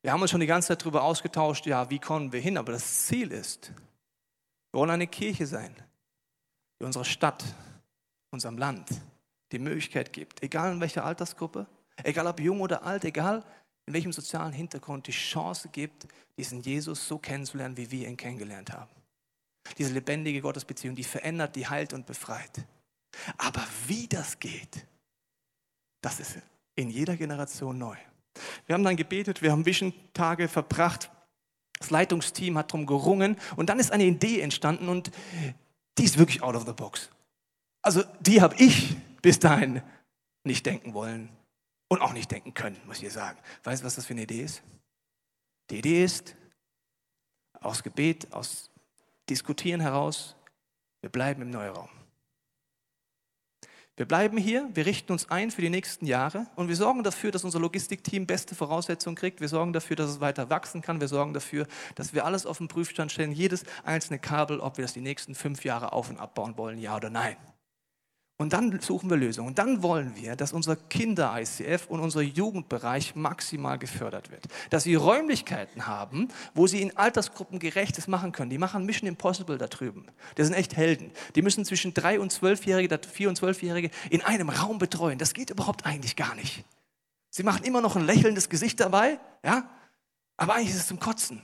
[0.07, 2.57] Wir haben uns schon die ganze Zeit darüber ausgetauscht, ja, wie kommen wir hin?
[2.57, 3.73] Aber das Ziel ist,
[4.71, 5.75] wir wollen eine Kirche sein,
[6.79, 7.43] die unserer Stadt,
[8.31, 8.87] unserem Land
[9.51, 11.67] die Möglichkeit gibt, egal in welcher Altersgruppe,
[12.05, 13.43] egal ob jung oder alt, egal
[13.85, 18.71] in welchem sozialen Hintergrund, die Chance gibt, diesen Jesus so kennenzulernen, wie wir ihn kennengelernt
[18.71, 18.91] haben.
[19.77, 22.65] Diese lebendige Gottesbeziehung, die verändert, die heilt und befreit.
[23.37, 24.85] Aber wie das geht,
[25.99, 26.37] das ist
[26.75, 27.97] in jeder Generation neu.
[28.65, 31.11] Wir haben dann gebetet, wir haben Vision-Tage verbracht.
[31.79, 35.11] Das Leitungsteam hat darum gerungen und dann ist eine Idee entstanden und
[35.97, 37.09] die ist wirklich out of the box.
[37.81, 39.81] Also die habe ich bis dahin
[40.43, 41.29] nicht denken wollen
[41.87, 43.39] und auch nicht denken können, muss ich sagen.
[43.63, 44.63] Weißt du, was das für eine Idee ist?
[45.69, 46.35] Die Idee ist,
[47.59, 48.69] aus Gebet, aus
[49.29, 50.35] Diskutieren heraus,
[51.01, 51.89] wir bleiben im Neuraum.
[53.97, 57.31] Wir bleiben hier, wir richten uns ein für die nächsten Jahre und wir sorgen dafür,
[57.31, 59.41] dass unser Logistikteam beste Voraussetzungen kriegt.
[59.41, 61.01] Wir sorgen dafür, dass es weiter wachsen kann.
[61.01, 64.83] Wir sorgen dafür, dass wir alles auf den Prüfstand stellen, jedes einzelne Kabel, ob wir
[64.83, 67.37] das die nächsten fünf Jahre auf- und abbauen wollen, ja oder nein.
[68.39, 69.47] Und dann suchen wir Lösungen.
[69.47, 74.45] Und dann wollen wir, dass unser Kinder-ICF und unser Jugendbereich maximal gefördert wird.
[74.69, 78.51] Dass sie Räumlichkeiten haben, wo sie in Altersgruppen gerechtes machen können.
[78.51, 80.05] Die machen Mission Impossible da drüben.
[80.35, 81.11] Das sind echt Helden.
[81.35, 85.17] Die müssen zwischen drei und zwölfjährige, vier und zwölfjährige in einem Raum betreuen.
[85.17, 86.63] Das geht überhaupt eigentlich gar nicht.
[87.31, 89.67] Sie machen immer noch ein lächelndes Gesicht dabei, ja?
[90.37, 91.41] Aber eigentlich ist es zum Kotzen.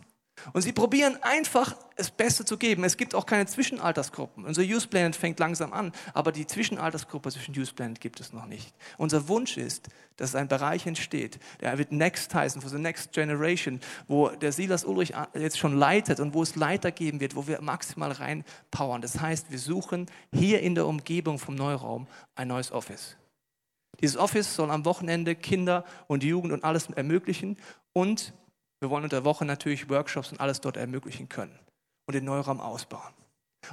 [0.51, 2.83] Und sie probieren einfach, das Beste zu geben.
[2.83, 4.45] Es gibt auch keine Zwischenaltersgruppen.
[4.45, 8.45] Unser Youth Planet fängt langsam an, aber die Zwischenaltersgruppe zwischen Youth Planet gibt es noch
[8.45, 8.73] nicht.
[8.97, 13.79] Unser Wunsch ist, dass ein Bereich entsteht, der wird Next heißen, for the Next Generation,
[14.07, 17.61] wo der Silas Ulrich jetzt schon leitet und wo es Leiter geben wird, wo wir
[17.61, 19.01] maximal reinpowern.
[19.01, 23.17] Das heißt, wir suchen hier in der Umgebung vom Neuraum ein neues Office.
[24.01, 27.57] Dieses Office soll am Wochenende Kinder und Jugend und alles ermöglichen
[27.93, 28.33] und
[28.83, 31.57] wir wollen unter der Woche natürlich Workshops und alles dort ermöglichen können
[32.05, 33.13] und den Neuraum ausbauen.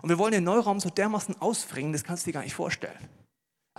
[0.03, 2.97] Und wir wollen den Neuraum so dermaßen ausbringen, das kannst du dir gar nicht vorstellen.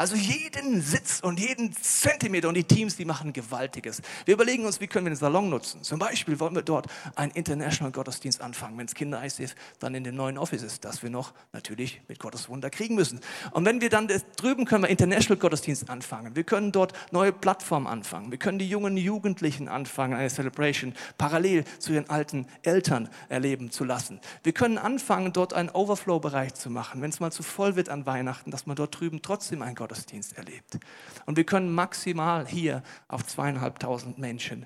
[0.02, 4.02] Also jeden Sitz und jeden Zentimeter und die Teams, die machen Gewaltiges.
[4.26, 5.84] Wir überlegen uns, wie können wir den Salon nutzen.
[5.84, 10.04] Zum Beispiel wollen wir dort einen International Gottesdienst anfangen, wenn es Kinder ICF dann in
[10.04, 13.20] dem neuen Office ist, das wir noch natürlich mit Gottes Wunder kriegen müssen.
[13.52, 16.36] Und wenn wir dann drüben können wir International Gottesdienst anfangen.
[16.36, 18.32] Wir können dort neue Plattformen anfangen.
[18.32, 23.84] Wir können die jungen Jugendlichen anfangen, eine Celebration parallel zu ihren alten Eltern erleben zu
[23.84, 24.20] lassen.
[24.42, 28.08] Wir können anfangen, dort einen Overflow-Bereich zu machen, wenn es mal zu voll wird an
[28.08, 29.91] Weihnachten, dass man dort drüben trotzdem ein Gottesdienst
[30.34, 30.80] erlebt.
[31.26, 34.66] Und wir können maximal hier auf zweieinhalbtausend Menschen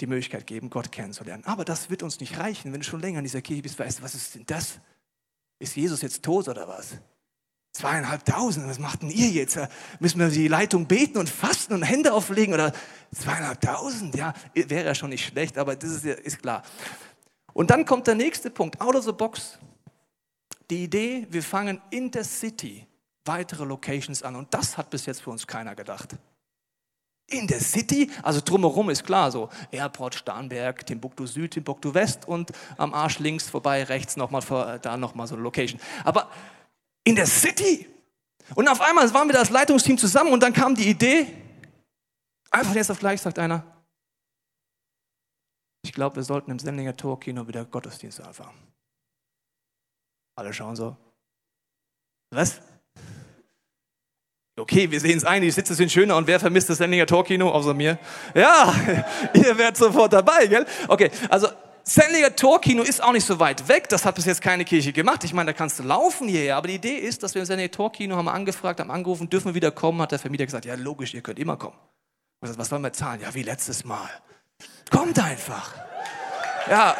[0.00, 1.44] die Möglichkeit geben, Gott kennenzulernen.
[1.44, 3.78] Aber das wird uns nicht reichen, wenn du schon länger in dieser Kirche bist.
[3.78, 4.80] Weißt du, was ist denn das?
[5.58, 6.98] Ist Jesus jetzt tot oder was?
[7.72, 9.58] Zweieinhalbtausend, was macht denn ihr jetzt?
[10.00, 12.72] Müssen wir die Leitung beten und fasten und Hände auflegen oder
[13.14, 14.14] zweieinhalbtausend?
[14.14, 16.62] Ja, wäre ja schon nicht schlecht, aber das ist, ist klar.
[17.52, 19.58] Und dann kommt der nächste Punkt, out of the box.
[20.70, 22.86] Die Idee, wir fangen in der City
[23.28, 24.34] weitere Locations an.
[24.34, 26.16] Und das hat bis jetzt für uns keiner gedacht.
[27.30, 32.52] In der City, also drumherum ist klar, so Airport, Starnberg, Timbuktu Süd, Timbuktu West und
[32.78, 35.78] am Arsch links vorbei, rechts nochmal, da nochmal so eine Location.
[36.04, 36.30] Aber
[37.04, 37.86] in der City.
[38.54, 41.26] Und auf einmal waren wir das Leitungsteam zusammen und dann kam die Idee,
[42.50, 43.62] einfach jetzt auf gleich, sagt einer,
[45.82, 48.56] ich glaube, wir sollten im Sendlinger Torkino wieder Gottesdienst anfangen.
[50.34, 50.96] Alle schauen so,
[52.30, 52.60] was?
[54.58, 57.50] Okay, wir sehen es ein, die Sitze sind schöner und wer vermisst das Sendlinger Torkino
[57.50, 57.98] außer mir?
[58.34, 58.74] Ja,
[59.34, 60.66] ihr werdet sofort dabei, gell?
[60.88, 61.48] Okay, also
[61.88, 63.88] Sendlinger Torkino ist auch nicht so weit weg.
[63.88, 65.24] Das hat bis jetzt keine Kirche gemacht.
[65.24, 66.56] Ich meine, da kannst du laufen hierher.
[66.56, 69.54] Aber die Idee ist, dass wir im Sendlinger Torkino haben angefragt, haben angerufen, dürfen wir
[69.54, 70.02] wieder kommen?
[70.02, 71.76] Hat der Vermieter gesagt, ja logisch, ihr könnt immer kommen.
[72.40, 73.22] Und was wollen wir zahlen?
[73.22, 74.10] Ja, wie letztes Mal.
[74.90, 75.72] Kommt einfach.
[76.68, 76.94] Ja.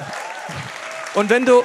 [1.14, 1.62] Und wenn du,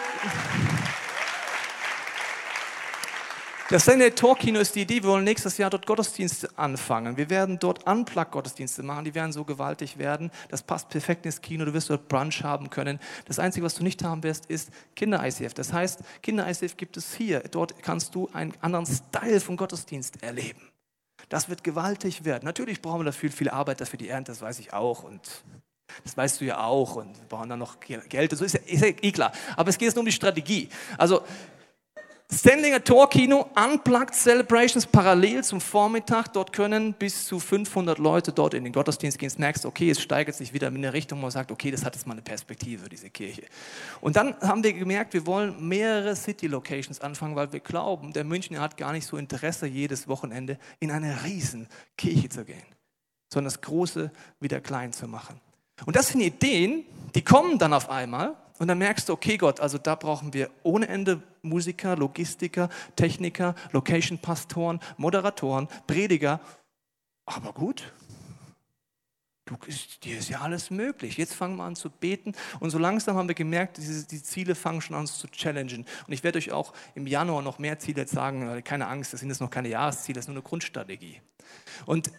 [3.70, 7.16] Das Sunday Talk Kino ist die Idee, wir wollen nächstes Jahr dort Gottesdienste anfangen.
[7.16, 10.32] Wir werden dort Unplug-Gottesdienste machen, die werden so gewaltig werden.
[10.50, 13.00] Das passt perfekt ins Kino, du wirst dort Brunch haben können.
[13.26, 15.54] Das Einzige, was du nicht haben wirst, ist Kinder-ICF.
[15.54, 17.40] Das heißt, Kinder-ICF gibt es hier.
[17.52, 20.62] Dort kannst du einen anderen Style von Gottesdienst erleben.
[21.30, 22.44] Das wird gewaltig werden.
[22.44, 25.04] Natürlich brauchen wir dafür viel Arbeit dafür die Ernte, das weiß ich auch.
[25.04, 25.22] Und
[26.04, 28.36] das weißt du ja auch und wir brauchen dann noch Geld.
[28.36, 29.32] So ist ist ja eh klar.
[29.56, 30.70] Aber es geht jetzt nur um die Strategie.
[30.98, 31.22] Also
[32.34, 36.30] Stanlinger Torkino, Unplugged Celebrations parallel zum Vormittag.
[36.34, 39.30] Dort können bis zu 500 Leute dort in den Gottesdienst gehen.
[39.30, 41.94] Snacks, okay, es steigert sich wieder in eine Richtung, wo man sagt, okay, das hat
[41.96, 43.44] jetzt mal eine Perspektive, diese Kirche.
[44.02, 48.24] Und dann haben wir gemerkt, wir wollen mehrere City Locations anfangen, weil wir glauben, der
[48.24, 51.68] Münchner hat gar nicht so Interesse, jedes Wochenende in eine riesen
[51.98, 52.64] Kirche zu gehen,
[53.32, 55.40] sondern das Große wieder klein zu machen.
[55.86, 59.60] Und das sind Ideen, die kommen dann auf einmal und dann merkst du, okay Gott,
[59.60, 66.40] also da brauchen wir ohne Ende Musiker, Logistiker, Techniker, Location-Pastoren, Moderatoren, Prediger.
[67.26, 67.92] Aber gut,
[69.46, 69.58] du,
[70.04, 71.18] dir ist ja alles möglich.
[71.18, 74.56] Jetzt fangen wir an zu beten und so langsam haben wir gemerkt, diese, die Ziele
[74.56, 75.86] fangen schon an zu challengen.
[76.08, 79.30] Und ich werde euch auch im Januar noch mehr Ziele sagen, keine Angst, das sind
[79.30, 81.22] jetzt noch keine Jahresziele, das ist nur eine Grundstrategie.
[81.86, 82.12] Und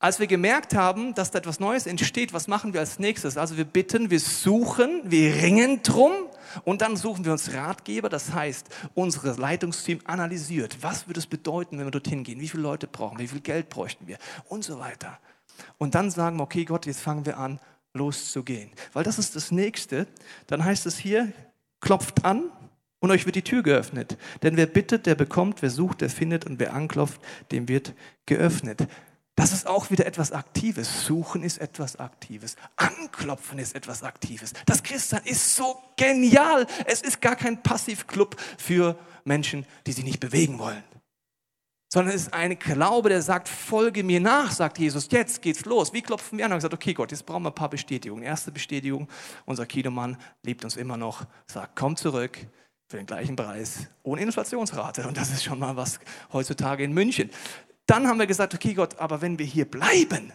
[0.00, 3.36] als wir gemerkt haben, dass da etwas Neues entsteht, was machen wir als nächstes?
[3.36, 6.12] Also wir bitten, wir suchen, wir ringen drum
[6.64, 8.08] und dann suchen wir uns Ratgeber.
[8.08, 12.40] Das heißt, unser Leitungsteam analysiert, was würde es bedeuten, wenn wir dorthin gehen?
[12.40, 13.24] Wie viele Leute brauchen wir?
[13.24, 14.18] Wie viel Geld bräuchten wir?
[14.48, 15.18] Und so weiter.
[15.78, 17.58] Und dann sagen wir, okay Gott, jetzt fangen wir an,
[17.92, 18.70] loszugehen.
[18.92, 20.06] Weil das ist das Nächste.
[20.46, 21.32] Dann heißt es hier,
[21.80, 22.44] klopft an
[23.00, 24.16] und euch wird die Tür geöffnet.
[24.42, 27.94] Denn wer bittet, der bekommt, wer sucht, der findet und wer anklopft, dem wird
[28.26, 28.86] geöffnet.
[29.38, 31.06] Das ist auch wieder etwas Aktives.
[31.06, 32.56] Suchen ist etwas Aktives.
[32.74, 34.52] Anklopfen ist etwas Aktives.
[34.66, 36.66] Das Christsein ist so genial.
[36.86, 40.82] Es ist gar kein Passivclub für Menschen, die sich nicht bewegen wollen.
[41.88, 45.92] Sondern es ist ein Glaube, der sagt, folge mir nach, sagt Jesus, jetzt geht's los.
[45.92, 46.50] Wie klopfen wir an?
[46.50, 48.24] Und gesagt, okay Gott, jetzt brauchen wir ein paar Bestätigungen.
[48.24, 49.06] Erste Bestätigung,
[49.46, 52.40] unser Kinomann liebt uns immer noch, sagt, komm zurück
[52.88, 55.06] für den gleichen Preis, ohne Inflationsrate.
[55.06, 56.00] Und das ist schon mal was
[56.32, 57.30] heutzutage in München.
[57.88, 60.30] Dann haben wir gesagt, okay Gott, aber wenn wir hier bleiben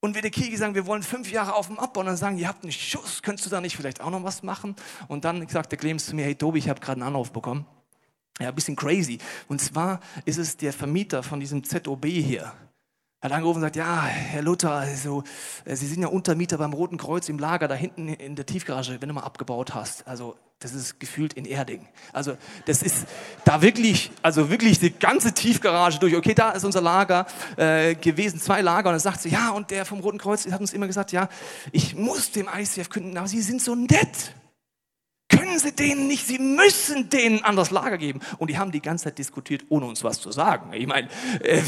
[0.00, 2.38] und wir der Kirche sagen, wir wollen fünf Jahre auf dem Abbau und dann sagen,
[2.38, 4.76] ihr habt einen Schuss, könntest du da nicht vielleicht auch noch was machen?
[5.08, 7.66] Und dann sagt der Clemens zu mir, hey Tobi, ich habe gerade einen Anruf bekommen.
[8.38, 9.18] Ja, ein bisschen crazy.
[9.48, 12.52] Und zwar ist es der Vermieter von diesem ZOB hier.
[13.20, 15.24] Er hat angerufen und sagt, ja, Herr Luther, also,
[15.64, 19.00] äh, Sie sind ja Untermieter beim Roten Kreuz im Lager, da hinten in der Tiefgarage,
[19.00, 20.06] wenn du mal abgebaut hast.
[20.06, 21.86] Also das ist gefühlt in Erding.
[22.12, 23.06] Also das ist
[23.44, 26.16] da wirklich, also wirklich die ganze Tiefgarage durch.
[26.16, 28.88] Okay, da ist unser Lager äh, gewesen, zwei Lager.
[28.88, 31.28] Und dann sagt sie, ja, und der vom Roten Kreuz hat uns immer gesagt, ja,
[31.70, 34.34] ich muss dem ICF künden, aber Sie sind so nett
[35.28, 38.20] können Sie denen nicht, Sie müssen denen an das Lager geben.
[38.38, 40.72] Und die haben die ganze Zeit diskutiert, ohne uns was zu sagen.
[40.72, 41.08] Ich meine,
[41.42, 41.62] äh,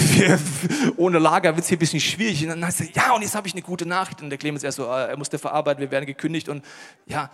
[0.97, 2.43] ohne Lager wird es hier ein bisschen schwierig.
[2.43, 4.23] Und dann heißt es, ja, und jetzt habe ich eine gute Nachricht.
[4.23, 6.49] Und der Clemens erst so, äh, er musste verarbeiten, wir werden gekündigt.
[6.49, 6.65] Und
[7.07, 7.31] ja,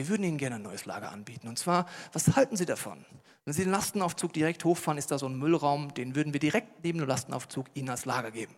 [0.00, 1.46] wir würden Ihnen gerne ein neues Lager anbieten.
[1.46, 3.04] Und zwar, was halten Sie davon?
[3.44, 6.82] Wenn Sie den Lastenaufzug direkt hochfahren, ist da so ein Müllraum, den würden wir direkt
[6.82, 8.54] neben dem Lastenaufzug Ihnen als Lager geben.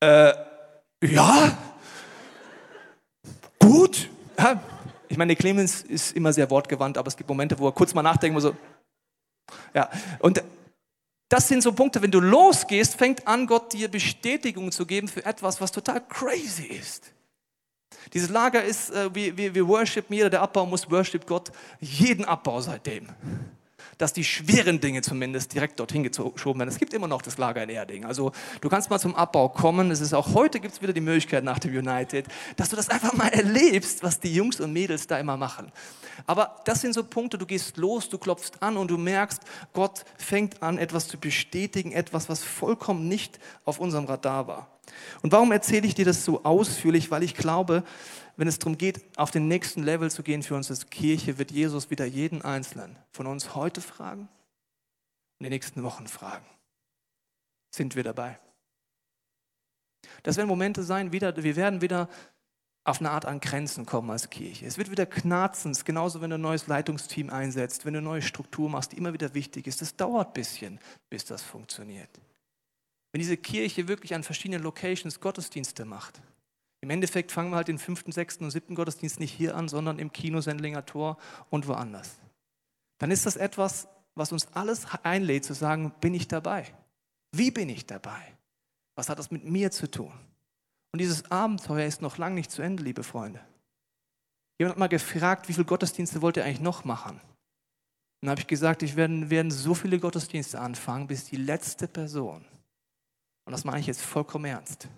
[0.00, 0.32] Äh,
[1.02, 1.58] ja,
[3.58, 4.08] gut.
[4.38, 4.62] Ja,
[5.08, 8.02] ich meine, Clemens ist immer sehr wortgewandt, aber es gibt Momente, wo er kurz mal
[8.02, 8.56] nachdenkt, wo so,
[9.74, 10.42] ja, und
[11.28, 15.26] das sind so Punkte, wenn du losgehst, fängt an, Gott dir Bestätigung zu geben für
[15.26, 17.13] etwas, was total crazy ist.
[18.12, 22.24] Dieses Lager ist, äh, wir, wir, wir worshipen, jeder, der Abbau muss, worship Gott jeden
[22.24, 23.08] Abbau seitdem.
[23.98, 26.68] dass die schweren Dinge zumindest direkt dorthin geschoben werden.
[26.68, 28.04] Es gibt immer noch das Lager in Erding.
[28.04, 29.90] Also du kannst mal zum Abbau kommen.
[29.90, 32.26] Es ist auch heute gibt es wieder die Möglichkeit nach dem United,
[32.56, 35.70] dass du das einfach mal erlebst, was die Jungs und Mädels da immer machen.
[36.26, 40.04] Aber das sind so Punkte, du gehst los, du klopfst an und du merkst, Gott
[40.16, 44.73] fängt an, etwas zu bestätigen, etwas, was vollkommen nicht auf unserem Radar war.
[45.22, 47.10] Und warum erzähle ich dir das so ausführlich?
[47.10, 47.84] Weil ich glaube,
[48.36, 51.50] wenn es darum geht, auf den nächsten Level zu gehen für uns als Kirche, wird
[51.50, 54.28] Jesus wieder jeden Einzelnen von uns heute fragen
[55.38, 56.46] und die nächsten Wochen fragen.
[57.70, 58.38] Sind wir dabei?
[60.22, 62.08] Das werden Momente sein, wieder, wir werden wieder
[62.84, 64.66] auf eine Art an Grenzen kommen als Kirche.
[64.66, 68.22] Es wird wieder knarzen, genauso wenn du ein neues Leitungsteam einsetzt, wenn du eine neue
[68.22, 69.80] Struktur machst, die immer wieder wichtig ist.
[69.80, 72.10] Das dauert ein bisschen, bis das funktioniert.
[73.14, 76.20] Wenn diese Kirche wirklich an verschiedenen Locations Gottesdienste macht,
[76.80, 80.00] im Endeffekt fangen wir halt den fünften, sechsten und siebten Gottesdienst nicht hier an, sondern
[80.00, 81.16] im Kino Sendlinger Tor
[81.48, 82.16] und woanders.
[82.98, 86.74] Dann ist das etwas, was uns alles einlädt zu sagen, bin ich dabei?
[87.30, 88.36] Wie bin ich dabei?
[88.96, 90.12] Was hat das mit mir zu tun?
[90.92, 93.38] Und dieses Abenteuer ist noch lange nicht zu Ende, liebe Freunde.
[94.58, 97.20] Jemand hat mal gefragt, wie viele Gottesdienste wollt ihr eigentlich noch machen?
[98.22, 102.44] Dann habe ich gesagt, ich werde, werden so viele Gottesdienste anfangen, bis die letzte Person,
[103.44, 104.88] und das meine ich jetzt vollkommen ernst,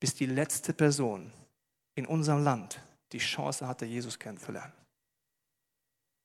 [0.00, 1.32] bis die letzte Person
[1.94, 2.80] in unserem Land
[3.12, 4.72] die Chance hatte, Jesus kennenzulernen.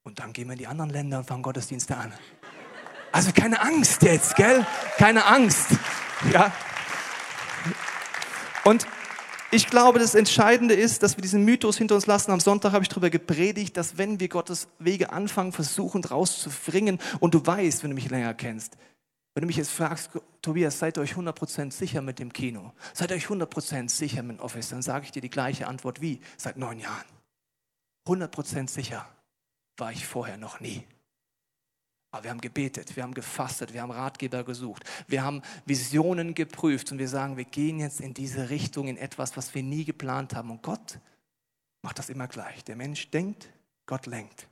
[0.04, 2.14] Und dann gehen wir in die anderen Länder und fangen Gottesdienste an.
[3.12, 4.66] Also keine Angst jetzt, gell?
[4.98, 5.68] Keine Angst.
[6.32, 6.52] Ja.
[8.66, 8.86] Und
[9.52, 12.32] ich glaube, das Entscheidende ist, dass wir diesen Mythos hinter uns lassen.
[12.32, 17.36] Am Sonntag habe ich darüber gepredigt, dass wenn wir Gottes Wege anfangen, versuchen rauszubringen, und
[17.36, 18.78] du weißt, wenn du mich länger kennst,
[19.34, 22.74] wenn du mich jetzt fragst, Tobias, seid ihr euch 100% sicher mit dem Kino?
[22.94, 24.70] Seid ihr euch 100% sicher mit dem Office?
[24.70, 27.06] Dann sage ich dir die gleiche Antwort wie seit neun Jahren.
[28.08, 29.08] 100% sicher
[29.78, 30.86] war ich vorher noch nie.
[32.12, 36.92] Aber wir haben gebetet, wir haben gefastet, wir haben Ratgeber gesucht, wir haben Visionen geprüft
[36.92, 40.36] und wir sagen, wir gehen jetzt in diese Richtung, in etwas, was wir nie geplant
[40.36, 40.52] haben.
[40.52, 41.00] Und Gott
[41.82, 42.64] macht das immer gleich.
[42.66, 43.50] Der Mensch denkt,
[43.88, 44.48] Gott lenkt.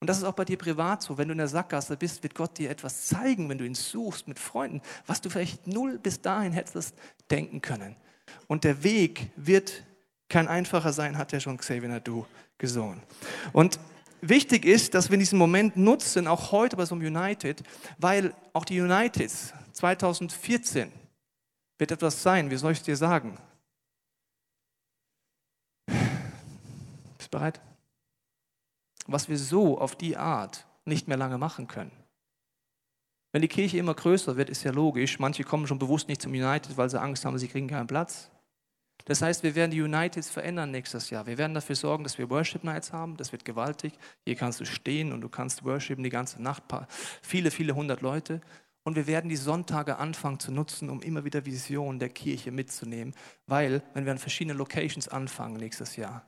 [0.00, 1.16] Und das ist auch bei dir privat so.
[1.16, 4.28] Wenn du in der Sackgasse bist, wird Gott dir etwas zeigen, wenn du ihn suchst
[4.28, 6.94] mit Freunden, was du vielleicht null bis dahin hättest
[7.30, 7.96] denken können.
[8.46, 9.84] Und der Weg wird
[10.28, 12.26] kein einfacher sein, hat ja schon Xavier Nadu
[12.58, 13.02] gesungen.
[13.52, 13.78] Und
[14.20, 17.62] wichtig ist, dass wir diesen Moment nutzen, auch heute bei so einem United,
[17.98, 20.92] weil auch die Uniteds 2014
[21.78, 23.38] wird etwas sein, wie soll ich es dir sagen?
[25.86, 27.60] Bist du bereit?
[29.06, 31.92] Was wir so auf die Art nicht mehr lange machen können.
[33.32, 35.18] Wenn die Kirche immer größer wird, ist ja logisch.
[35.18, 38.30] Manche kommen schon bewusst nicht zum United, weil sie Angst haben, sie kriegen keinen Platz.
[39.04, 41.26] Das heißt, wir werden die Uniteds verändern nächstes Jahr.
[41.26, 43.16] Wir werden dafür sorgen, dass wir Worship Nights haben.
[43.16, 43.92] Das wird gewaltig.
[44.24, 46.62] Hier kannst du stehen und du kannst worshipen die ganze Nacht.
[47.22, 48.40] Viele, viele hundert Leute.
[48.84, 53.14] Und wir werden die Sonntage anfangen zu nutzen, um immer wieder Visionen der Kirche mitzunehmen.
[53.46, 56.24] Weil, wenn wir an verschiedenen Locations anfangen nächstes Jahr,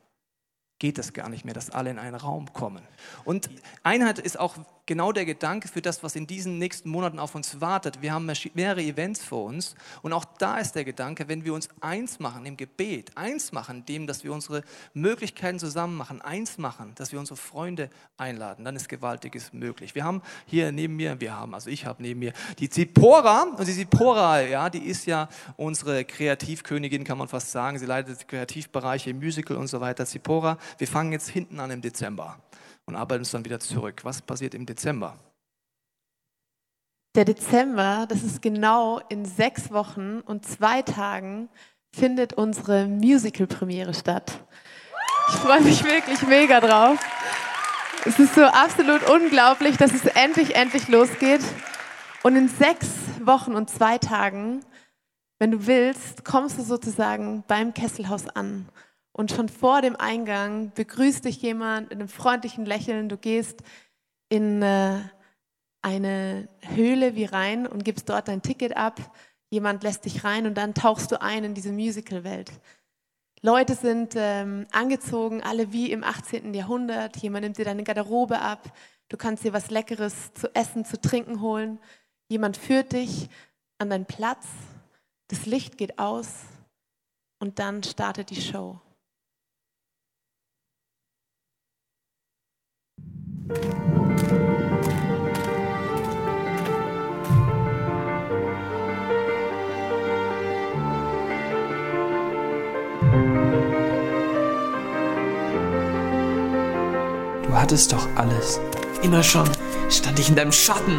[0.78, 2.82] geht es gar nicht mehr, dass alle in einen Raum kommen.
[3.24, 3.50] Und
[3.82, 4.56] Einheit ist auch
[4.88, 8.00] genau der Gedanke für das, was in diesen nächsten Monaten auf uns wartet.
[8.00, 11.68] Wir haben mehrere Events vor uns und auch da ist der Gedanke, wenn wir uns
[11.80, 14.62] eins machen im Gebet, eins machen, dem, dass wir unsere
[14.94, 19.94] Möglichkeiten zusammen machen, eins machen, dass wir unsere Freunde einladen, dann ist Gewaltiges möglich.
[19.94, 23.68] Wir haben hier neben mir, wir haben, also ich habe neben mir die Zipora und
[23.68, 27.78] die Zipora, ja, die ist ja unsere Kreativkönigin, kann man fast sagen.
[27.78, 30.06] Sie leitet Kreativbereiche, Musical und so weiter.
[30.06, 32.38] Zipora, wir fangen jetzt hinten an im Dezember
[32.84, 34.00] und arbeiten uns dann wieder zurück.
[34.04, 35.18] Was passiert im Dezember?
[37.14, 41.48] Der Dezember, das ist genau in sechs Wochen und zwei Tagen,
[41.92, 44.44] findet unsere Musical-Premiere statt.
[45.28, 46.98] Ich freue mich wirklich mega drauf.
[48.04, 51.42] Es ist so absolut unglaublich, dass es endlich, endlich losgeht.
[52.22, 52.88] Und in sechs
[53.22, 54.60] Wochen und zwei Tagen,
[55.38, 58.68] wenn du willst, kommst du sozusagen beim Kesselhaus an
[59.18, 63.08] und schon vor dem Eingang begrüßt dich jemand mit einem freundlichen Lächeln.
[63.08, 63.64] Du gehst
[64.28, 65.00] in äh,
[65.82, 69.12] eine Höhle wie rein und gibst dort dein Ticket ab.
[69.50, 72.52] Jemand lässt dich rein und dann tauchst du ein in diese Musical-Welt.
[73.42, 76.54] Leute sind ähm, angezogen, alle wie im 18.
[76.54, 77.16] Jahrhundert.
[77.16, 78.72] Jemand nimmt dir deine Garderobe ab.
[79.08, 81.80] Du kannst dir was Leckeres zu essen, zu trinken holen.
[82.28, 83.28] Jemand führt dich
[83.78, 84.46] an deinen Platz.
[85.26, 86.44] Das Licht geht aus
[87.40, 88.80] und dann startet die Show.
[93.48, 93.54] Du
[107.54, 108.60] hattest doch alles.
[109.02, 109.48] Immer schon.
[109.88, 110.98] stand ich in deinem Schatten.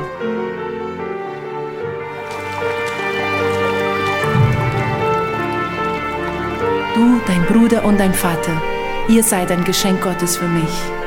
[6.96, 8.60] Du, dein Bruder und dein Vater,
[9.08, 10.99] ihr seid ein Geschenk Gottes für mich.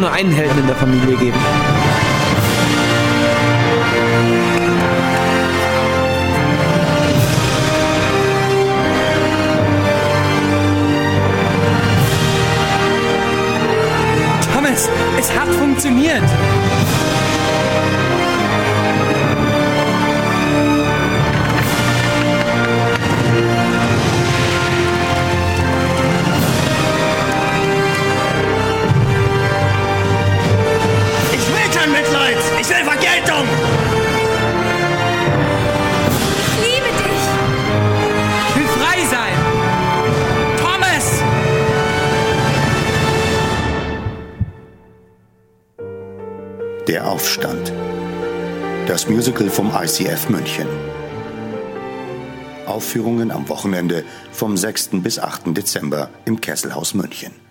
[0.00, 1.38] Kann nur einen Helden in der Familie geben.
[14.54, 16.22] Thomas, es hat funktioniert.
[32.10, 32.36] Mitleid.
[32.60, 33.44] Ich will Vergeltung.
[36.38, 37.24] Ich liebe dich.
[38.48, 39.34] Ich will frei sein.
[40.58, 41.06] Thomas!
[46.88, 47.72] Der Aufstand.
[48.86, 50.66] Das Musical vom ICF München.
[52.66, 54.90] Aufführungen am Wochenende vom 6.
[55.02, 55.56] bis 8.
[55.56, 57.49] Dezember im Kesselhaus München.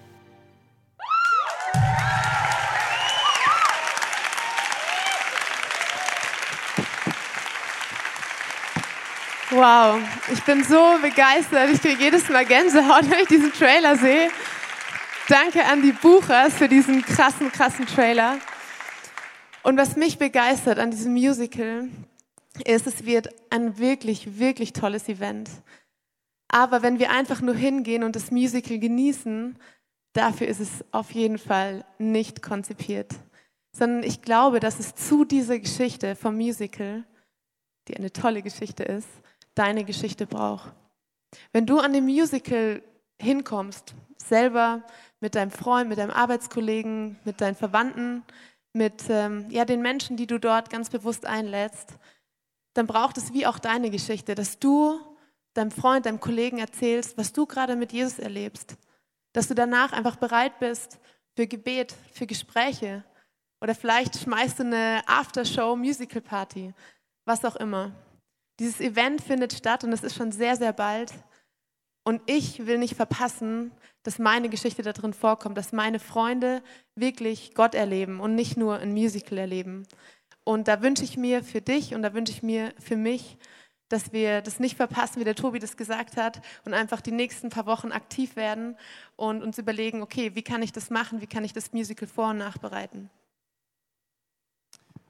[9.51, 9.99] Wow,
[10.31, 11.71] ich bin so begeistert.
[11.71, 14.29] Ich kriege jedes Mal Gänsehaut, wenn ich diesen Trailer sehe.
[15.27, 18.37] Danke an die Buchers für diesen krassen, krassen Trailer.
[19.63, 21.87] Und was mich begeistert an diesem Musical,
[22.63, 25.49] ist, es wird ein wirklich, wirklich tolles Event.
[26.47, 29.57] Aber wenn wir einfach nur hingehen und das Musical genießen,
[30.13, 33.15] dafür ist es auf jeden Fall nicht konzipiert.
[33.71, 37.03] Sondern ich glaube, dass es zu dieser Geschichte vom Musical,
[37.87, 39.07] die eine tolle Geschichte ist,
[39.59, 40.71] deine Geschichte braucht.
[41.51, 42.81] Wenn du an dem Musical
[43.21, 44.83] hinkommst, selber
[45.19, 48.23] mit deinem Freund, mit deinem Arbeitskollegen, mit deinen Verwandten,
[48.73, 51.97] mit ähm, ja, den Menschen, die du dort ganz bewusst einlädst,
[52.73, 54.99] dann braucht es wie auch deine Geschichte, dass du
[55.53, 58.77] deinem Freund, deinem Kollegen erzählst, was du gerade mit Jesus erlebst.
[59.33, 60.99] Dass du danach einfach bereit bist
[61.35, 63.03] für Gebet, für Gespräche.
[63.61, 66.73] Oder vielleicht schmeißt du eine Aftershow-Musical-Party,
[67.25, 67.91] was auch immer.
[68.59, 71.13] Dieses Event findet statt und es ist schon sehr, sehr bald.
[72.03, 73.71] Und ich will nicht verpassen,
[74.03, 76.61] dass meine Geschichte da drin vorkommt, dass meine Freunde
[76.95, 79.87] wirklich Gott erleben und nicht nur ein Musical erleben.
[80.43, 83.37] Und da wünsche ich mir für dich und da wünsche ich mir für mich,
[83.89, 87.49] dass wir das nicht verpassen, wie der Tobi das gesagt hat, und einfach die nächsten
[87.49, 88.77] paar Wochen aktiv werden
[89.15, 92.29] und uns überlegen, okay, wie kann ich das machen, wie kann ich das Musical vor-
[92.29, 93.09] und nachbereiten.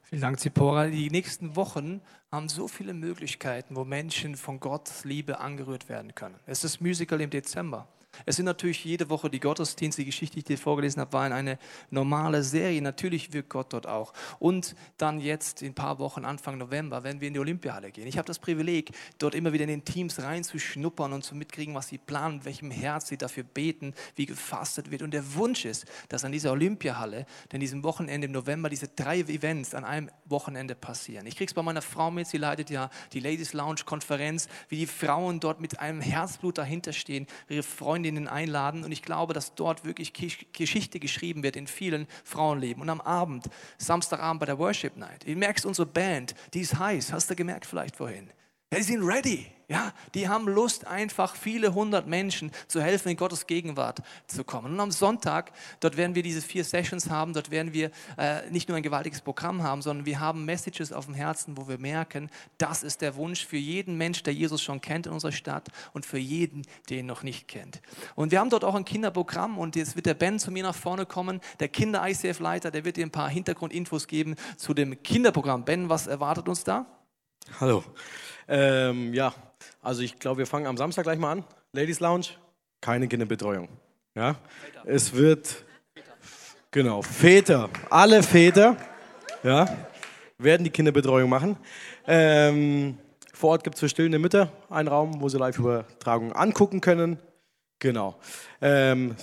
[0.10, 0.88] Vielen Dank, Zipora.
[0.88, 6.34] Die nächsten Wochen haben so viele Möglichkeiten, wo Menschen von Gottes Liebe angerührt werden können.
[6.48, 7.88] Es ist Musical im Dezember.
[8.26, 11.28] Es sind natürlich jede Woche die Gottesdienste, die Geschichte, die ich dir vorgelesen habe, war
[11.28, 11.58] in eine
[11.90, 12.82] normale Serie.
[12.82, 14.14] Natürlich wirkt Gott dort auch.
[14.40, 18.08] Und dann jetzt in ein paar Wochen, Anfang November, wenn wir in die Olympiahalle gehen.
[18.08, 21.88] Ich habe das Privileg, dort immer wieder in den Teams reinzuschnuppern und zu mitkriegen, was
[21.88, 25.02] sie planen, mit welchem Herz sie dafür beten, wie gefastet wird.
[25.02, 29.20] Und der Wunsch ist, dass an dieser Olympiahalle, denn diesem Wochenende im November, diese drei
[29.20, 31.26] Events an einem Wochenende passieren.
[31.26, 34.78] Ich kriege es bei meiner Frau mit, sie leitet ja die Ladies Lounge Konferenz, wie
[34.78, 37.64] die Frauen dort mit einem Herzblut dahinter stehen, ihre
[38.10, 40.14] Freundinnen einladen und ich glaube, dass dort wirklich
[40.52, 42.82] Geschichte geschrieben wird in vielen Frauenleben.
[42.82, 43.46] Und am Abend,
[43.78, 47.68] Samstagabend bei der Worship Night, du merkst unsere Band, die ist heiß, hast du gemerkt
[47.68, 48.32] vielleicht vorhin.
[48.72, 49.48] Die sind ready.
[49.68, 54.74] Ja, die haben Lust, einfach viele hundert Menschen zu helfen, in Gottes Gegenwart zu kommen.
[54.74, 58.68] Und am Sonntag, dort werden wir diese vier Sessions haben, dort werden wir äh, nicht
[58.68, 62.32] nur ein gewaltiges Programm haben, sondern wir haben Messages auf dem Herzen, wo wir merken,
[62.58, 66.04] das ist der Wunsch für jeden Mensch, der Jesus schon kennt in unserer Stadt und
[66.04, 67.82] für jeden, der ihn noch nicht kennt.
[68.16, 70.76] Und wir haben dort auch ein Kinderprogramm und jetzt wird der Ben zu mir nach
[70.76, 75.64] vorne kommen, der Kinder-ICF-Leiter, der wird dir ein paar Hintergrundinfos geben zu dem Kinderprogramm.
[75.64, 76.88] Ben, was erwartet uns da?
[77.60, 77.84] Hallo.
[78.50, 79.32] Ähm, ja,
[79.82, 81.44] also ich glaube, wir fangen am Samstag gleich mal an.
[81.72, 82.26] Ladies Lounge,
[82.82, 83.70] keine Kinderbetreuung.
[84.16, 84.38] Ja,
[84.86, 85.64] es wird
[86.72, 88.76] genau Väter, alle Väter,
[89.44, 89.68] ja,
[90.40, 91.58] werden die Kinderbetreuung machen.
[92.08, 92.98] Ähm,
[93.34, 97.20] vor Ort gibt es für stillende Mütter einen Raum, wo sie Live-Übertragungen angucken können.
[97.78, 98.18] Genau.
[98.62, 99.16] Ähm,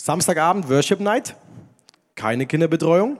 [0.00, 1.34] Samstagabend Worship Night,
[2.14, 3.18] keine Kinderbetreuung.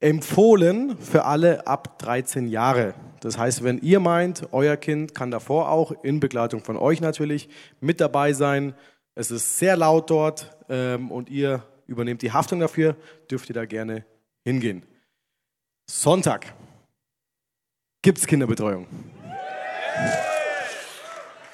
[0.00, 2.94] Empfohlen für alle ab 13 Jahre.
[3.24, 7.48] Das heißt, wenn ihr meint, euer Kind kann davor auch in Begleitung von euch natürlich
[7.80, 8.74] mit dabei sein,
[9.14, 12.96] es ist sehr laut dort ähm, und ihr übernehmt die Haftung dafür,
[13.30, 14.04] dürft ihr da gerne
[14.44, 14.82] hingehen.
[15.90, 16.52] Sonntag
[18.02, 18.86] gibt es Kinderbetreuung.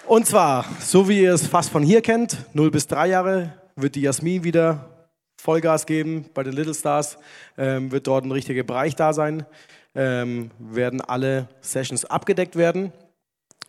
[0.08, 3.94] Und zwar, so wie ihr es fast von hier kennt, 0 bis 3 Jahre, wird
[3.94, 5.08] die Jasmin wieder
[5.40, 7.16] Vollgas geben bei den Little Stars,
[7.56, 9.46] ähm, wird dort ein richtiger Bereich da sein,
[9.94, 12.92] ähm, werden alle Sessions abgedeckt werden.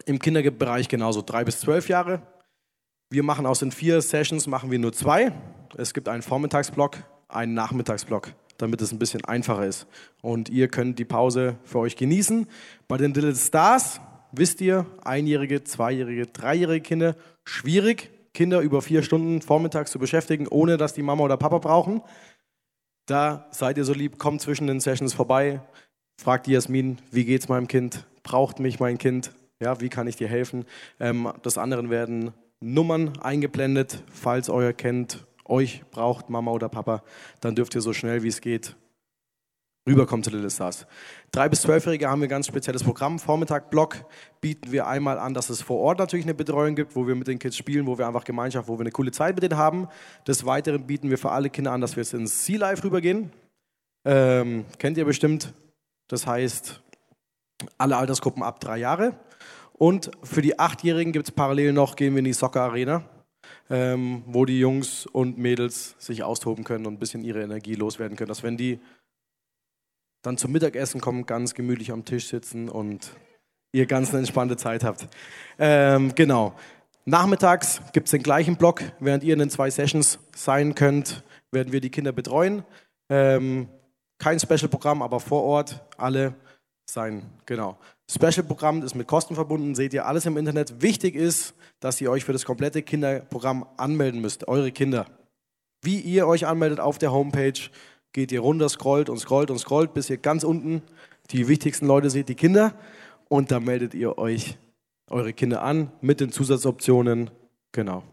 [0.05, 2.21] Im Kinderbereich genauso 3 bis 12 Jahre.
[3.09, 5.33] Wir machen aus den vier Sessions machen wir nur zwei.
[5.75, 6.97] Es gibt einen Vormittagsblock,
[7.27, 9.85] einen Nachmittagsblock, damit es ein bisschen einfacher ist.
[10.21, 12.47] Und ihr könnt die Pause für euch genießen.
[12.87, 13.99] Bei den Little Stars
[14.31, 20.77] wisst ihr, einjährige, zweijährige, dreijährige Kinder, schwierig, Kinder über vier Stunden vormittags zu beschäftigen, ohne
[20.77, 22.01] dass die Mama oder Papa brauchen.
[23.07, 25.59] Da seid ihr so lieb, kommt zwischen den Sessions vorbei,
[26.21, 28.05] fragt Jasmin, wie geht's meinem Kind?
[28.21, 29.33] Braucht mich mein Kind?
[29.59, 30.65] Ja, wie kann ich dir helfen?
[30.99, 37.03] Ähm, des anderen werden Nummern eingeblendet, falls euer Kind euch braucht, Mama oder Papa,
[37.39, 38.75] dann dürft ihr so schnell wie es geht
[39.87, 40.85] rüberkommen zu Little Stars.
[41.31, 43.17] Drei bis zwölfjährige haben wir ein ganz spezielles Programm.
[43.17, 44.05] Vormittag Block
[44.39, 47.27] bieten wir einmal an, dass es vor Ort natürlich eine Betreuung gibt, wo wir mit
[47.27, 49.87] den Kids spielen, wo wir einfach Gemeinschaft, wo wir eine coole Zeit mit denen haben.
[50.27, 53.31] Des Weiteren bieten wir für alle Kinder an, dass wir jetzt ins Sea Life rübergehen.
[54.05, 55.51] Ähm, kennt ihr bestimmt.
[56.11, 56.81] Das heißt,
[57.77, 59.17] alle Altersgruppen ab drei Jahre.
[59.73, 63.03] Und für die Achtjährigen gibt es parallel noch, gehen wir in die Soccer Arena,
[63.69, 68.17] ähm, wo die Jungs und Mädels sich austoben können und ein bisschen ihre Energie loswerden
[68.17, 68.27] können.
[68.27, 68.79] Dass wenn die
[70.21, 73.15] dann zum Mittagessen kommen, ganz gemütlich am Tisch sitzen und
[73.71, 75.07] ihr ganz eine entspannte Zeit habt.
[75.57, 76.53] Ähm, genau.
[77.05, 78.83] Nachmittags gibt es den gleichen Block.
[78.99, 82.65] Während ihr in den zwei Sessions sein könnt, werden wir die Kinder betreuen.
[83.09, 83.69] Ähm,
[84.21, 86.35] kein Special-Programm, aber vor Ort alle
[86.85, 87.23] sein.
[87.47, 87.77] Genau.
[88.09, 90.81] Special-Programm ist mit Kosten verbunden, seht ihr alles im Internet.
[90.81, 95.07] Wichtig ist, dass ihr euch für das komplette Kinderprogramm anmelden müsst, eure Kinder.
[95.81, 97.59] Wie ihr euch anmeldet auf der Homepage,
[98.13, 100.83] geht ihr runter, scrollt und scrollt und scrollt, bis ihr ganz unten
[101.31, 102.75] die wichtigsten Leute seht, die Kinder.
[103.27, 104.59] Und da meldet ihr euch
[105.09, 107.31] eure Kinder an mit den Zusatzoptionen.
[107.71, 108.03] Genau.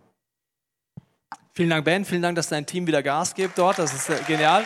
[1.52, 2.06] Vielen Dank, Ben.
[2.06, 3.78] Vielen Dank, dass dein Team wieder Gas gibt dort.
[3.78, 4.64] Das ist äh, genial.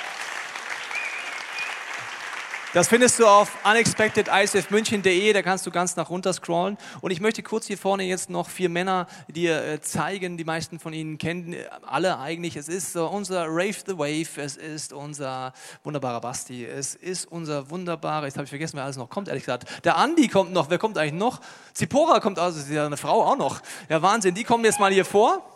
[2.75, 6.79] Das findest du auf unexpectedisfmünchen.de, da kannst du ganz nach runter scrollen.
[7.03, 10.39] Und ich möchte kurz hier vorne jetzt noch vier Männer dir äh, zeigen.
[10.39, 12.57] Die meisten von ihnen kennen äh, alle eigentlich.
[12.57, 15.53] Es ist unser Rave the Wave, es ist unser
[15.85, 19.45] wunderbarer Basti, es ist unser wunderbarer, jetzt habe ich vergessen, wer alles noch kommt, ehrlich
[19.45, 19.85] gesagt.
[19.85, 21.43] Der Andi kommt noch, wer kommt eigentlich noch?
[21.75, 23.61] Zipora kommt, also ist ja eine Frau auch noch.
[23.91, 25.52] Ja, Wahnsinn, die kommen jetzt mal hier vor.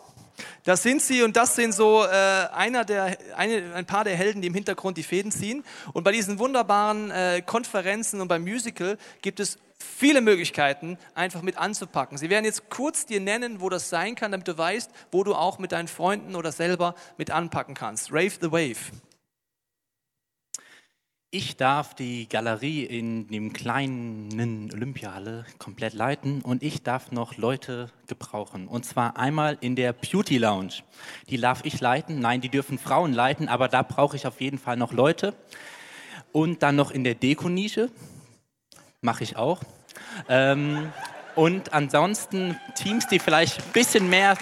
[0.63, 4.41] Das sind sie und das sind so äh, einer der, eine, ein paar der Helden,
[4.41, 5.63] die im Hintergrund die Fäden ziehen.
[5.93, 11.57] Und bei diesen wunderbaren äh, Konferenzen und beim Musical gibt es viele Möglichkeiten, einfach mit
[11.57, 12.17] anzupacken.
[12.17, 15.35] Sie werden jetzt kurz dir nennen, wo das sein kann, damit du weißt, wo du
[15.35, 18.11] auch mit deinen Freunden oder selber mit anpacken kannst.
[18.11, 18.91] Rave the Wave.
[21.29, 27.89] Ich darf die Galerie in dem kleinen Olympiahalle komplett leiten und ich darf noch Leute
[28.07, 28.69] gebrauchen.
[28.69, 30.83] Und zwar einmal in der Beauty Lounge.
[31.29, 32.19] Die darf ich leiten.
[32.19, 35.33] Nein, die dürfen Frauen leiten, aber da brauche ich auf jeden Fall noch Leute.
[36.31, 37.91] Und dann noch in der Deko-Nische.
[39.01, 39.59] Mache ich auch.
[40.29, 40.93] Ähm,
[41.35, 44.37] und ansonsten Teams, die vielleicht ein bisschen mehr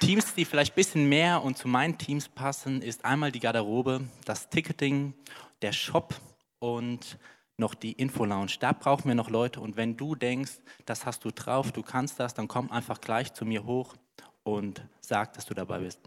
[0.00, 4.02] Teams, die vielleicht ein bisschen mehr und zu meinen Teams passen, ist einmal die Garderobe,
[4.24, 5.14] das Ticketing,
[5.60, 6.14] der Shop
[6.60, 7.18] und
[7.56, 8.52] noch die Info-Lounge.
[8.60, 9.60] Da brauchen wir noch Leute.
[9.60, 10.52] Und wenn du denkst,
[10.86, 13.96] das hast du drauf, du kannst das, dann komm einfach gleich zu mir hoch
[14.44, 16.00] und sag, dass du dabei bist.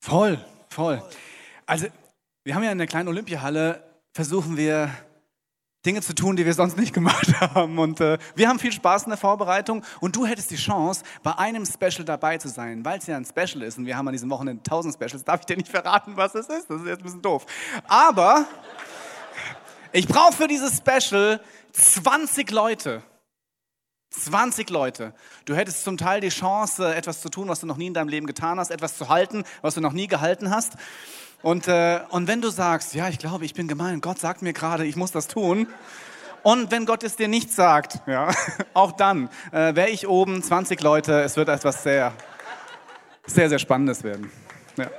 [0.00, 1.02] Voll, voll.
[1.66, 1.86] Also,
[2.42, 4.90] wir haben ja in der kleinen Olympiahalle, versuchen wir
[5.86, 7.78] Dinge zu tun, die wir sonst nicht gemacht haben.
[7.78, 9.82] Und äh, wir haben viel Spaß in der Vorbereitung.
[10.00, 13.24] Und du hättest die Chance, bei einem Special dabei zu sein, weil es ja ein
[13.24, 13.78] Special ist.
[13.78, 15.24] Und wir haben an diesem Wochenende 1000 Specials.
[15.24, 16.68] Darf ich dir nicht verraten, was es ist?
[16.68, 17.46] Das ist jetzt ein bisschen doof.
[17.88, 18.46] Aber
[19.92, 21.40] ich brauche für dieses Special
[21.72, 23.02] 20 Leute.
[24.10, 25.14] 20 Leute.
[25.44, 28.08] Du hättest zum Teil die Chance, etwas zu tun, was du noch nie in deinem
[28.08, 30.72] Leben getan hast, etwas zu halten, was du noch nie gehalten hast.
[31.42, 34.52] Und, äh, und wenn du sagst, ja, ich glaube, ich bin gemein, Gott sagt mir
[34.52, 35.66] gerade, ich muss das tun.
[36.42, 38.30] Und wenn Gott es dir nicht sagt, ja,
[38.74, 42.12] auch dann äh, wäre ich oben, 20 Leute, es wird etwas sehr,
[43.26, 44.30] sehr, sehr Spannendes werden.
[44.76, 44.90] Ja.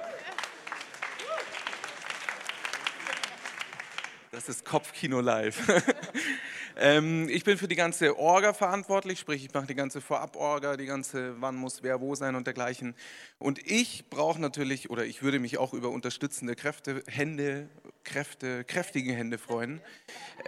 [4.31, 5.61] Das ist Kopfkino live.
[6.83, 10.87] Ähm, ich bin für die ganze Orga verantwortlich, sprich ich mache die ganze Vorab-Orga, die
[10.87, 12.95] ganze wann muss wer wo sein und dergleichen.
[13.37, 17.69] Und ich brauche natürlich, oder ich würde mich auch über unterstützende Kräfte, Hände,
[18.03, 19.79] Kräfte, kräftige Hände freuen.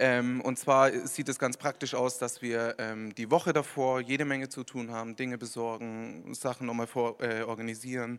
[0.00, 4.24] Ähm, und zwar sieht es ganz praktisch aus, dass wir ähm, die Woche davor jede
[4.24, 8.18] Menge zu tun haben, Dinge besorgen, Sachen nochmal vor, äh, organisieren,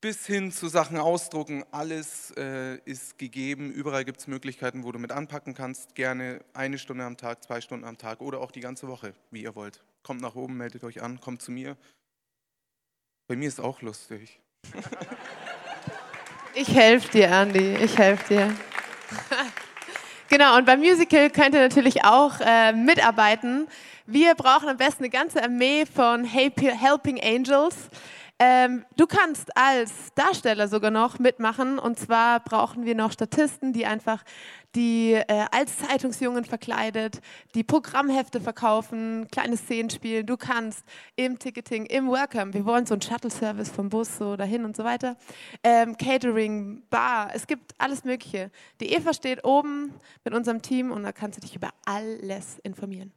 [0.00, 3.72] bis hin zu Sachen ausdrucken, alles äh, ist gegeben.
[3.72, 5.94] Überall gibt es Möglichkeiten, wo du mit anpacken kannst.
[5.94, 9.42] Gerne eine Stunde am Tag, zwei Stunden am Tag oder auch die ganze Woche, wie
[9.42, 9.82] ihr wollt.
[10.02, 11.76] Kommt nach oben, meldet euch an, kommt zu mir.
[13.26, 14.40] Bei mir ist auch lustig.
[16.60, 17.76] Ich helfe dir, Andy.
[17.76, 18.56] Ich helfe dir.
[20.28, 23.68] genau, und beim Musical könnt ihr natürlich auch äh, mitarbeiten.
[24.06, 27.76] Wir brauchen am besten eine ganze Armee von Helping Angels.
[28.40, 31.78] Ähm, du kannst als Darsteller sogar noch mitmachen.
[31.78, 34.22] Und zwar brauchen wir noch Statisten, die einfach
[34.74, 37.20] die äh, als Zeitungsjungen verkleidet,
[37.54, 40.26] die Programmhefte verkaufen, kleine Szenen spielen.
[40.26, 40.84] Du kannst
[41.16, 44.84] im Ticketing, im Welcome, wir wollen so einen Shuttle-Service vom Bus so dahin und so
[44.84, 45.16] weiter.
[45.62, 48.50] Ähm, Catering, Bar, es gibt alles Mögliche.
[48.80, 53.12] Die Eva steht oben mit unserem Team und da kannst du dich über alles informieren.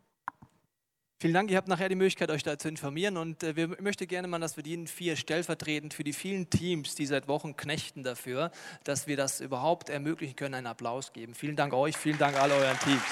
[1.22, 1.52] Vielen Dank.
[1.52, 3.16] Ihr habt nachher die Möglichkeit, euch da zu informieren.
[3.16, 6.96] Und äh, wir möchten gerne mal, dass wir die vier stellvertretend für die vielen Teams,
[6.96, 8.50] die seit Wochen knechten dafür,
[8.86, 11.36] dass wir das überhaupt ermöglichen können, einen Applaus geben.
[11.36, 13.04] Vielen Dank euch, vielen Dank all euren Teams.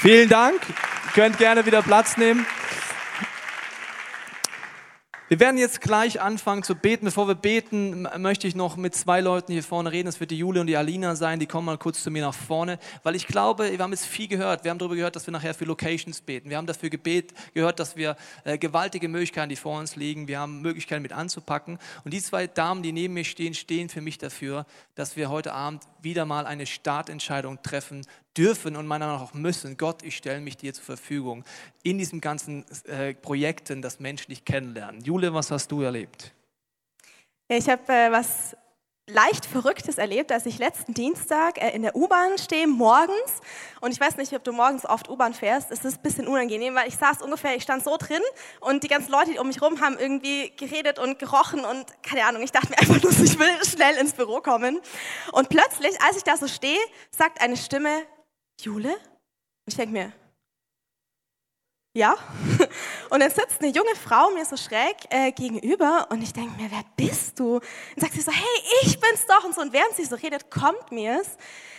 [0.00, 0.62] Vielen Dank.
[0.66, 2.46] Ihr könnt gerne wieder Platz nehmen.
[5.30, 7.04] Wir werden jetzt gleich anfangen zu beten.
[7.04, 10.06] Bevor wir beten, möchte ich noch mit zwei Leuten hier vorne reden.
[10.06, 11.38] Das wird die Julia und die Alina sein.
[11.38, 14.26] Die kommen mal kurz zu mir nach vorne, weil ich glaube, wir haben jetzt viel
[14.26, 14.64] gehört.
[14.64, 16.48] Wir haben darüber gehört, dass wir nachher für Locations beten.
[16.48, 20.38] Wir haben dafür gebet, gehört, dass wir äh, gewaltige Möglichkeiten, die vor uns liegen, wir
[20.38, 21.78] haben Möglichkeiten mit anzupacken.
[22.04, 24.64] Und die zwei Damen, die neben mir stehen, stehen für mich dafür,
[24.94, 28.06] dass wir heute Abend wieder mal eine Startentscheidung treffen
[28.38, 29.76] dürfen und meiner Meinung nach auch müssen.
[29.76, 31.44] Gott, ich stelle mich dir zur Verfügung
[31.82, 35.02] in diesen ganzen äh, Projekten, das Menschen dich kennenlernen.
[35.02, 36.32] Jule, was hast du erlebt?
[37.50, 38.56] Ja, ich habe äh, was
[39.08, 43.40] leicht Verrücktes erlebt, als ich letzten Dienstag äh, in der U-Bahn stehe, morgens.
[43.80, 45.70] Und ich weiß nicht, ob du morgens oft U-Bahn fährst.
[45.70, 48.20] Es ist ein bisschen unangenehm, weil ich saß ungefähr, ich stand so drin
[48.60, 52.24] und die ganzen Leute, die um mich rum haben irgendwie geredet und gerochen und keine
[52.24, 52.42] Ahnung.
[52.42, 54.80] Ich dachte mir einfach nur, ich will schnell ins Büro kommen.
[55.32, 56.78] Und plötzlich, als ich da so stehe,
[57.10, 58.02] sagt eine Stimme,
[58.60, 58.94] Jule?
[58.94, 60.12] Und ich denke mir,
[61.94, 62.14] ja.
[63.10, 66.70] Und dann sitzt eine junge Frau mir so schräg äh, gegenüber und ich denke mir,
[66.70, 67.54] wer bist du?
[67.54, 67.62] Und
[67.96, 69.44] sagt sie so, hey, ich bin's doch.
[69.44, 71.38] Und so, und während sie so redet, kommt mir's,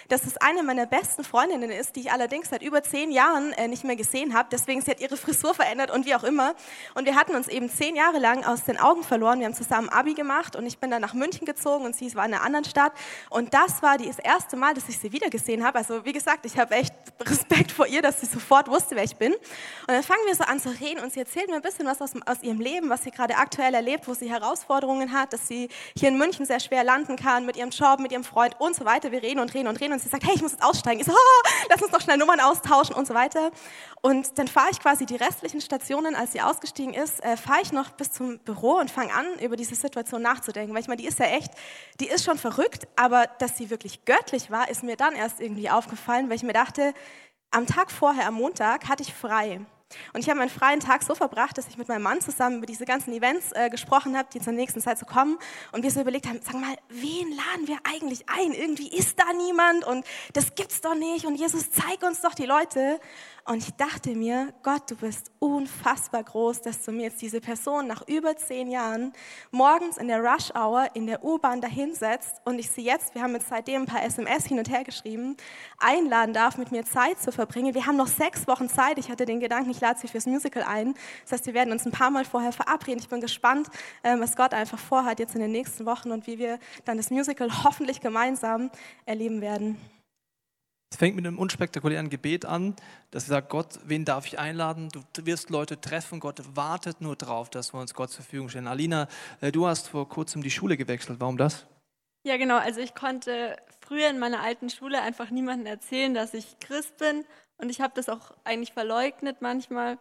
[0.09, 3.67] dass es eine meiner besten Freundinnen ist, die ich allerdings seit über zehn Jahren äh,
[3.67, 4.49] nicht mehr gesehen habe.
[4.51, 6.55] Deswegen, sie hat ihre Frisur verändert und wie auch immer.
[6.95, 9.39] Und wir hatten uns eben zehn Jahre lang aus den Augen verloren.
[9.39, 12.25] Wir haben zusammen Abi gemacht und ich bin dann nach München gezogen und sie war
[12.25, 12.91] in einer anderen Stadt.
[13.29, 15.77] Und das war das erste Mal, dass ich sie wieder gesehen habe.
[15.77, 19.15] Also wie gesagt, ich habe echt Respekt vor ihr, dass sie sofort wusste, wer ich
[19.15, 19.33] bin.
[19.33, 19.39] Und
[19.87, 22.11] dann fangen wir so an zu reden und sie erzählt mir ein bisschen was aus,
[22.25, 26.09] aus ihrem Leben, was sie gerade aktuell erlebt, wo sie Herausforderungen hat, dass sie hier
[26.09, 29.11] in München sehr schwer landen kann mit ihrem Job, mit ihrem Freund und so weiter.
[29.11, 30.99] Wir reden und reden und reden und sie sagt, hey, ich muss jetzt aussteigen.
[30.99, 33.51] Ich so, oh, lass uns doch schnell Nummern austauschen und so weiter.
[34.01, 37.71] Und dann fahre ich quasi die restlichen Stationen, als sie ausgestiegen ist, äh, fahre ich
[37.71, 40.73] noch bis zum Büro und fange an, über diese Situation nachzudenken.
[40.73, 41.51] Weil ich meine, die ist ja echt,
[41.99, 45.69] die ist schon verrückt, aber dass sie wirklich göttlich war, ist mir dann erst irgendwie
[45.69, 46.93] aufgefallen, weil ich mir dachte,
[47.51, 49.61] am Tag vorher, am Montag, hatte ich frei.
[50.13, 52.67] Und ich habe meinen freien Tag so verbracht, dass ich mit meinem Mann zusammen über
[52.67, 55.39] diese ganzen Events äh, gesprochen habe, die zur nächsten Zeit so kommen.
[55.71, 58.53] Und wir so überlegt haben, sag mal, wen laden wir eigentlich ein?
[58.53, 61.25] Irgendwie ist da niemand und das gibt's doch nicht.
[61.25, 62.99] Und Jesus, zeig uns doch die Leute.
[63.49, 67.87] Und ich dachte mir, Gott, du bist unfassbar groß, dass du mir jetzt diese Person
[67.87, 69.11] nach über zehn Jahren
[69.49, 73.33] morgens in der Rush Hour in der U-Bahn dahinsetzt und ich sie jetzt, wir haben
[73.33, 75.35] jetzt seitdem ein paar SMS hin und her geschrieben,
[75.79, 77.73] einladen darf, mit mir Zeit zu verbringen.
[77.73, 78.99] Wir haben noch sechs Wochen Zeit.
[78.99, 80.93] Ich hatte den Gedanken, ich lade sie fürs Musical ein.
[81.23, 82.99] Das heißt, wir werden uns ein paar Mal vorher verabreden.
[82.99, 83.67] Ich bin gespannt,
[84.03, 87.09] ähm, was Gott einfach vorhat jetzt in den nächsten Wochen und wie wir dann das
[87.09, 88.69] Musical hoffentlich gemeinsam
[89.07, 89.98] erleben werden.
[90.91, 92.75] Es fängt mit einem unspektakulären Gebet an,
[93.11, 94.89] dass sie sagt, Gott, wen darf ich einladen?
[94.91, 98.67] Du wirst Leute treffen, Gott wartet nur darauf, dass wir uns Gott zur Verfügung stellen.
[98.67, 99.07] Alina,
[99.41, 101.19] äh, du hast vor kurzem die Schule gewechselt.
[101.19, 101.67] Warum das?
[102.25, 102.57] Ja, genau.
[102.57, 107.23] Also ich konnte früher in meiner alten Schule einfach niemandem erzählen, dass ich Christ bin.
[107.57, 109.99] Und ich habe das auch eigentlich verleugnet manchmal.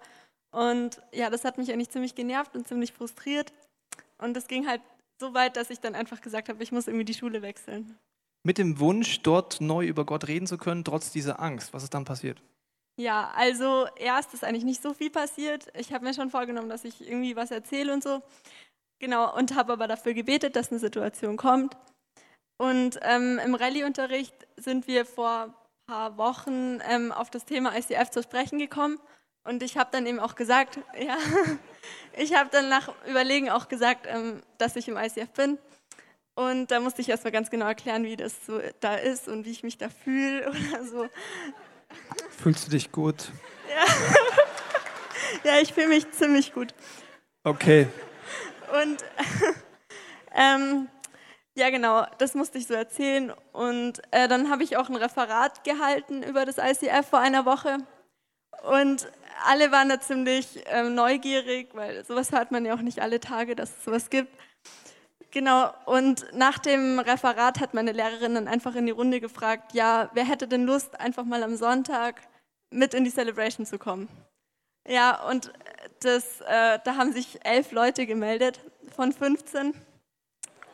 [0.51, 3.53] Und ja, das hat mich eigentlich ziemlich genervt und ziemlich frustriert.
[4.16, 4.80] Und es ging halt
[5.20, 7.99] so weit, dass ich dann einfach gesagt habe, ich muss irgendwie die Schule wechseln
[8.43, 11.72] mit dem Wunsch, dort neu über Gott reden zu können, trotz dieser Angst.
[11.72, 12.43] Was ist dann passiert?
[12.99, 15.68] Ja, also erst ist eigentlich nicht so viel passiert.
[15.74, 18.22] Ich habe mir schon vorgenommen, dass ich irgendwie was erzähle und so.
[18.99, 21.76] Genau, und habe aber dafür gebetet, dass eine Situation kommt.
[22.61, 25.55] Und ähm, im Rallye-Unterricht sind wir vor ein
[25.86, 28.99] paar Wochen ähm, auf das Thema ICF zu sprechen gekommen.
[29.45, 31.16] Und ich habe dann eben auch gesagt, ja,
[32.16, 35.59] ich habe dann nach Überlegen auch gesagt, ähm, dass ich im ICF bin
[36.39, 39.51] Und da musste ich erstmal ganz genau erklären, wie das so da ist und wie
[39.51, 41.09] ich mich da fühle oder so.
[42.30, 43.32] Fühlst du dich gut?
[43.68, 43.84] Ja,
[45.51, 46.74] ja ich fühle mich ziemlich gut.
[47.43, 47.89] Okay.
[48.72, 49.05] Und
[50.32, 50.86] ähm,
[51.57, 53.32] ja, genau, das musste ich so erzählen.
[53.51, 57.78] Und äh, dann habe ich auch ein Referat gehalten über das ICF vor einer Woche.
[58.62, 59.11] Und
[59.45, 63.57] alle waren da ziemlich ähm, neugierig, weil sowas hört man ja auch nicht alle Tage,
[63.57, 64.32] dass es sowas gibt.
[65.31, 70.09] Genau, und nach dem Referat hat meine Lehrerin dann einfach in die Runde gefragt, ja,
[70.14, 72.22] wer hätte denn Lust, einfach mal am Sonntag
[72.70, 74.09] mit in die Celebration zu kommen?
[74.87, 75.53] Ja, und
[76.01, 78.61] das, äh, da haben sich elf Leute gemeldet
[78.97, 79.74] von 15.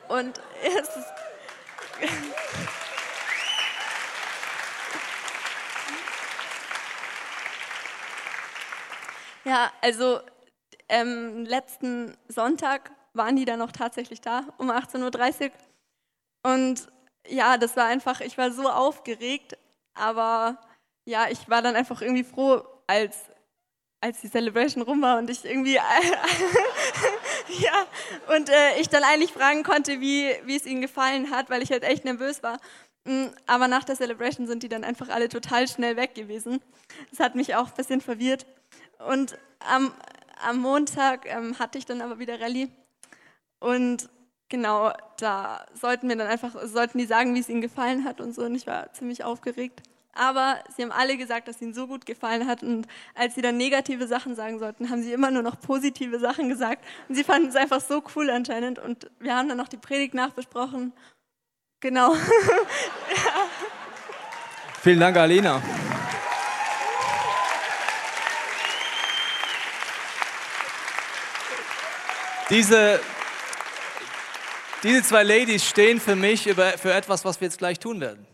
[0.09, 1.13] Und es ist
[9.45, 10.21] Ja, also
[10.89, 15.51] ähm, letzten Sonntag waren die dann noch tatsächlich da, um 18.30 Uhr.
[16.43, 16.89] Und
[17.27, 19.57] ja, das war einfach, ich war so aufgeregt,
[19.95, 20.59] aber
[21.07, 23.17] ja, ich war dann einfach irgendwie froh, als,
[24.01, 25.75] als die Celebration rum war und ich irgendwie,
[27.59, 27.87] ja,
[28.35, 31.71] und äh, ich dann eigentlich fragen konnte, wie, wie es ihnen gefallen hat, weil ich
[31.71, 32.59] halt echt nervös war.
[33.05, 36.61] Mm, aber nach der Celebration sind die dann einfach alle total schnell weg gewesen.
[37.11, 38.47] Das hat mich auch ein bisschen verwirrt.
[39.07, 39.93] Und am,
[40.43, 42.71] am Montag ähm, hatte ich dann aber wieder Rallye.
[43.61, 44.09] Und
[44.49, 48.35] genau, da sollten wir dann einfach, sollten die sagen, wie es ihnen gefallen hat und
[48.35, 48.43] so.
[48.43, 49.83] Und ich war ziemlich aufgeregt.
[50.17, 52.63] Aber sie haben alle gesagt, dass ihnen so gut gefallen hat.
[52.63, 56.49] Und als sie dann negative Sachen sagen sollten, haben sie immer nur noch positive Sachen
[56.49, 56.85] gesagt.
[57.09, 58.79] Und sie fanden es einfach so cool anscheinend.
[58.79, 60.93] Und wir haben dann noch die Predigt nachbesprochen.
[61.81, 62.15] Genau.
[62.15, 62.21] ja.
[64.83, 65.61] Vielen Dank, Alina.
[72.51, 73.01] Diese,
[74.85, 78.27] diese zwei Ladies stehen für mich für etwas, was wir jetzt gleich tun werden.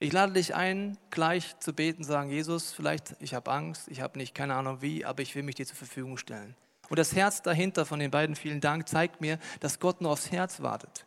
[0.00, 4.18] Ich lade dich ein, gleich zu beten, sagen, Jesus, vielleicht, ich habe Angst, ich habe
[4.18, 6.56] nicht, keine Ahnung wie, aber ich will mich dir zur Verfügung stellen.
[6.88, 10.32] Und das Herz dahinter von den beiden, vielen Dank, zeigt mir, dass Gott nur aufs
[10.32, 11.06] Herz wartet.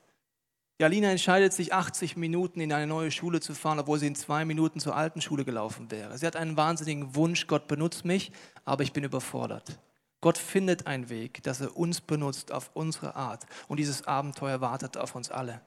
[0.80, 4.16] Die Alina entscheidet sich, 80 Minuten in eine neue Schule zu fahren, obwohl sie in
[4.16, 6.18] zwei Minuten zur alten Schule gelaufen wäre.
[6.18, 8.32] Sie hat einen wahnsinnigen Wunsch, Gott benutzt mich,
[8.64, 9.78] aber ich bin überfordert.
[10.22, 13.46] Gott findet einen Weg, dass er uns benutzt auf unsere Art.
[13.68, 15.62] Und dieses Abenteuer wartet auf uns alle.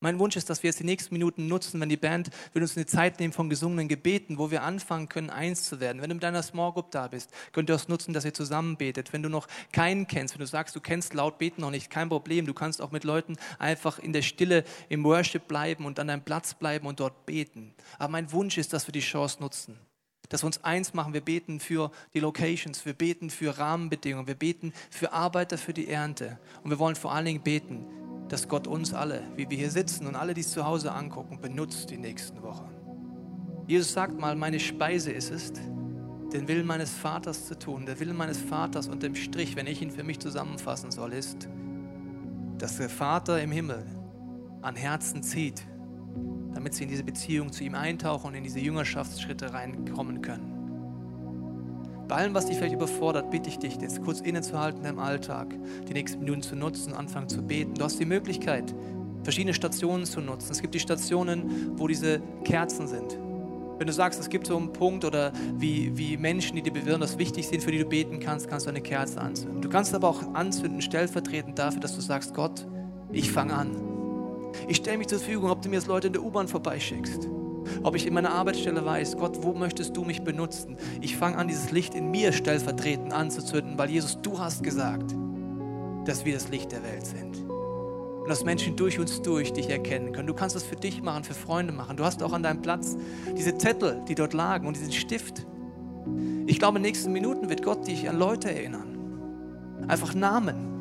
[0.00, 2.76] Mein Wunsch ist, dass wir jetzt die nächsten Minuten nutzen, wenn die Band will uns
[2.76, 6.00] eine Zeit nehmen von gesungenen Gebeten, wo wir anfangen können, eins zu werden.
[6.00, 8.76] Wenn du mit deiner Small Group da bist, könnt ihr das nutzen, dass ihr zusammen
[8.76, 9.12] betet.
[9.12, 12.08] Wenn du noch keinen kennst, wenn du sagst, du kennst laut beten noch nicht, kein
[12.08, 12.46] Problem.
[12.46, 16.22] Du kannst auch mit Leuten einfach in der Stille im Worship bleiben und an deinem
[16.22, 17.74] Platz bleiben und dort beten.
[17.98, 19.80] Aber mein Wunsch ist, dass wir die Chance nutzen
[20.28, 21.14] dass wir uns eins machen.
[21.14, 25.88] Wir beten für die Locations, wir beten für Rahmenbedingungen, wir beten für Arbeiter für die
[25.88, 26.38] Ernte.
[26.62, 27.86] Und wir wollen vor allen Dingen beten,
[28.28, 31.40] dass Gott uns alle, wie wir hier sitzen und alle, die es zu Hause angucken,
[31.40, 32.70] benutzt die nächsten Wochen.
[33.66, 35.52] Jesus sagt mal, meine Speise ist es,
[36.32, 37.86] den Willen meines Vaters zu tun.
[37.86, 41.48] Der Willen meines Vaters unterm Strich, wenn ich ihn für mich zusammenfassen soll, ist,
[42.58, 43.84] dass der Vater im Himmel
[44.60, 45.66] an Herzen zieht,
[46.54, 50.58] damit sie in diese Beziehung zu ihm eintauchen und in diese Jüngerschaftsschritte reinkommen können.
[52.08, 55.54] Bei allem, was dich vielleicht überfordert, bitte ich dich, jetzt kurz innezuhalten im Alltag,
[55.86, 57.74] die nächsten Minuten zu nutzen, anfangen zu beten.
[57.74, 58.74] Du hast die Möglichkeit,
[59.22, 60.50] verschiedene Stationen zu nutzen.
[60.50, 63.18] Es gibt die Stationen, wo diese Kerzen sind.
[63.78, 67.00] Wenn du sagst, es gibt so einen Punkt oder wie, wie Menschen, die dir bewirren,
[67.00, 69.60] das wichtig sind, für die du beten kannst, kannst du eine Kerze anzünden.
[69.60, 72.66] Du kannst aber auch anzünden, stellvertretend dafür, dass du sagst, Gott,
[73.12, 73.97] ich fange an.
[74.66, 77.28] Ich stelle mich zur Verfügung, ob du mir jetzt Leute in der U-Bahn vorbeischickst.
[77.82, 80.76] Ob ich in meiner Arbeitsstelle weiß, Gott, wo möchtest du mich benutzen?
[81.00, 85.14] Ich fange an, dieses Licht in mir stellvertretend anzuzünden, weil Jesus, du hast gesagt,
[86.04, 87.38] dass wir das Licht der Welt sind.
[87.48, 90.26] Und dass Menschen durch uns durch dich erkennen können.
[90.26, 91.96] Du kannst das für dich machen, für Freunde machen.
[91.96, 92.96] Du hast auch an deinem Platz
[93.36, 95.46] diese Zettel, die dort lagen und diesen Stift.
[96.46, 98.96] Ich glaube, in den nächsten Minuten wird Gott dich an Leute erinnern.
[99.86, 100.77] Einfach Namen.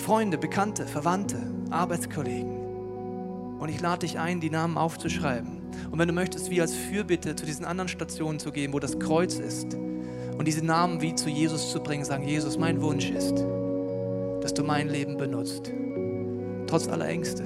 [0.00, 1.38] Freunde, Bekannte, Verwandte,
[1.70, 3.58] Arbeitskollegen.
[3.58, 5.60] Und ich lade dich ein, die Namen aufzuschreiben.
[5.90, 8.98] Und wenn du möchtest, wie als Fürbitte zu diesen anderen Stationen zu gehen, wo das
[8.98, 13.44] Kreuz ist, und diese Namen wie zu Jesus zu bringen, sagen, Jesus, mein Wunsch ist,
[14.40, 15.70] dass du mein Leben benutzt,
[16.66, 17.44] trotz aller Ängste.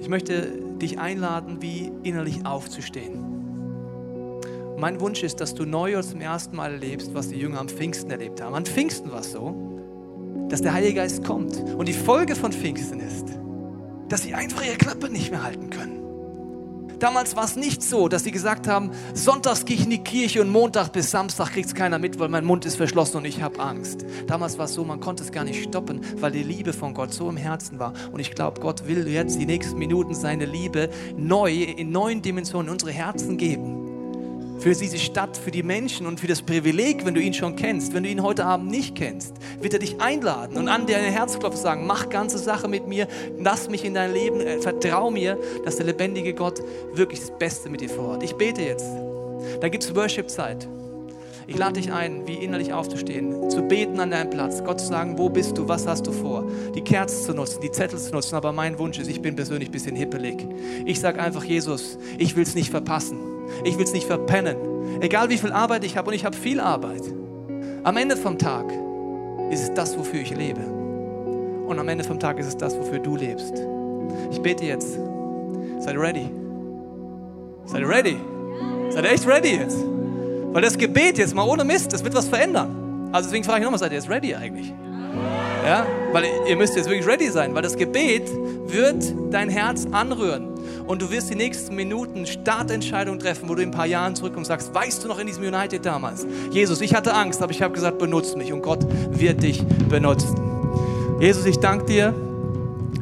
[0.00, 3.24] Ich möchte dich einladen, wie innerlich aufzustehen.
[4.78, 8.10] Mein Wunsch ist, dass du neu zum ersten Mal erlebst, was die Jünger am Pfingsten
[8.10, 8.54] erlebt haben.
[8.54, 9.73] An Pfingsten war es so,
[10.54, 11.56] dass der Heilige Geist kommt.
[11.58, 13.26] Und die Folge von Pfingsten ist,
[14.08, 16.04] dass sie einfach ihre Klappe nicht mehr halten können
[17.00, 20.40] Damals war es nicht so, dass sie gesagt haben, sonntags gehe ich in die Kirche
[20.40, 23.42] und Montag bis Samstag kriegt es keiner mit, weil mein Mund ist verschlossen und ich
[23.42, 24.06] habe Angst.
[24.28, 27.12] Damals war es so, man konnte es gar nicht stoppen, weil die Liebe von Gott
[27.12, 27.92] so im Herzen war.
[28.12, 32.68] Und ich glaube, Gott will jetzt die nächsten Minuten seine Liebe neu, in neuen Dimensionen
[32.68, 33.83] in unsere Herzen geben
[34.64, 37.92] für diese Stadt, für die Menschen und für das Privileg, wenn du ihn schon kennst.
[37.92, 41.58] Wenn du ihn heute Abend nicht kennst, wird er dich einladen und an deine Herzklopfe
[41.58, 43.06] sagen, mach ganze Sache mit mir,
[43.38, 46.62] lass mich in dein Leben, äh, vertrau mir, dass der lebendige Gott
[46.94, 48.22] wirklich das Beste mit dir vorhat.
[48.22, 48.86] Ich bete jetzt.
[49.60, 50.66] Da gibt es Worship-Zeit.
[51.46, 55.18] Ich lade dich ein, wie innerlich aufzustehen, zu beten an deinem Platz, Gott zu sagen,
[55.18, 58.34] wo bist du, was hast du vor, die Kerzen zu nutzen, die Zettel zu nutzen,
[58.34, 60.38] aber mein Wunsch ist, ich bin persönlich ein bisschen hippelig.
[60.86, 63.33] Ich sage einfach, Jesus, ich will es nicht verpassen.
[63.64, 65.00] Ich will es nicht verpennen.
[65.00, 67.02] Egal wie viel Arbeit ich habe und ich habe viel Arbeit.
[67.82, 68.66] Am Ende vom Tag
[69.50, 70.60] ist es das, wofür ich lebe.
[70.60, 73.54] Und am Ende vom Tag ist es das, wofür du lebst.
[74.30, 74.98] Ich bete jetzt.
[75.78, 76.30] Seid ready?
[77.66, 78.16] Seid ready?
[78.90, 79.78] Seid echt ready jetzt?
[80.52, 83.10] Weil das Gebet jetzt mal ohne Mist, das wird was verändern.
[83.12, 84.72] Also deswegen frage ich nochmal, seid ihr jetzt ready eigentlich?
[85.64, 85.86] Ja?
[86.12, 88.30] Weil ihr müsst jetzt wirklich ready sein, weil das Gebet
[88.66, 90.53] wird dein Herz anrühren.
[90.86, 94.50] Und du wirst die nächsten Minuten Startentscheidungen treffen, wo du in ein paar Jahren zurückkommst
[94.50, 96.26] und sagst, weißt du noch in diesem United damals?
[96.50, 100.36] Jesus, ich hatte Angst, aber ich habe gesagt, benutzt mich und Gott wird dich benutzen.
[101.20, 102.14] Jesus, ich danke dir,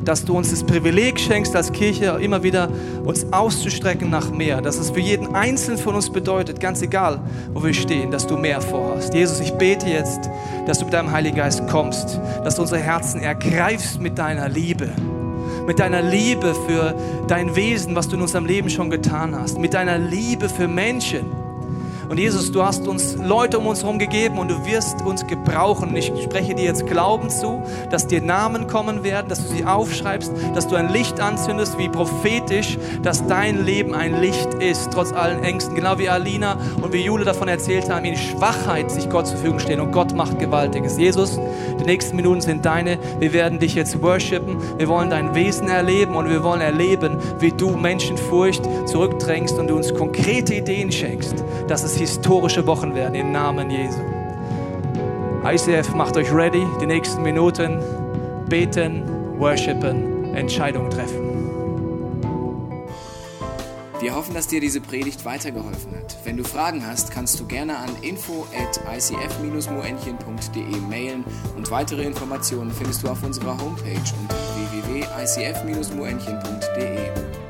[0.04, 2.68] dass du uns das Privileg schenkst, als Kirche immer wieder
[3.04, 4.60] uns auszustrecken nach mehr.
[4.60, 7.20] Dass es für jeden Einzelnen von uns bedeutet, ganz egal,
[7.52, 9.14] wo wir stehen, dass du mehr vorhast.
[9.14, 10.28] Jesus, ich bete jetzt,
[10.66, 14.90] dass du mit deinem Heiligen Geist kommst, dass du unsere Herzen ergreifst mit deiner Liebe
[15.66, 16.94] mit deiner Liebe für
[17.28, 21.41] dein Wesen, was du in unserem Leben schon getan hast, mit deiner Liebe für Menschen.
[22.08, 25.90] Und Jesus, du hast uns Leute um uns herum gegeben und du wirst uns gebrauchen.
[25.90, 29.64] Und ich spreche dir jetzt Glauben zu, dass dir Namen kommen werden, dass du sie
[29.64, 35.12] aufschreibst, dass du ein Licht anzündest, wie prophetisch, dass dein Leben ein Licht ist, trotz
[35.12, 35.74] allen Ängsten.
[35.74, 39.60] Genau wie Alina und wie Jule davon erzählt haben, in Schwachheit sich Gott zur Verfügung
[39.60, 39.80] stehen.
[39.80, 40.98] Und Gott macht Gewaltiges.
[40.98, 41.38] Jesus,
[41.80, 42.98] die nächsten Minuten sind deine.
[43.18, 44.56] Wir werden dich jetzt worshipen.
[44.78, 49.76] Wir wollen dein Wesen erleben und wir wollen erleben, wie du Menschenfurcht zurückdrängst und du
[49.76, 54.00] uns konkrete Ideen schenkst, dass es historische Wochen werden im Namen Jesu.
[55.44, 57.78] ICF, macht euch ready, die nächsten Minuten
[58.48, 59.04] beten,
[59.38, 61.28] worshipen, Entscheidungen treffen.
[64.00, 66.16] Wir hoffen, dass dir diese Predigt weitergeholfen hat.
[66.24, 71.22] Wenn du Fragen hast, kannst du gerne an info at icf-moenchen.de mailen
[71.56, 77.41] und weitere Informationen findest du auf unserer Homepage unter www.icf-moenchen.de.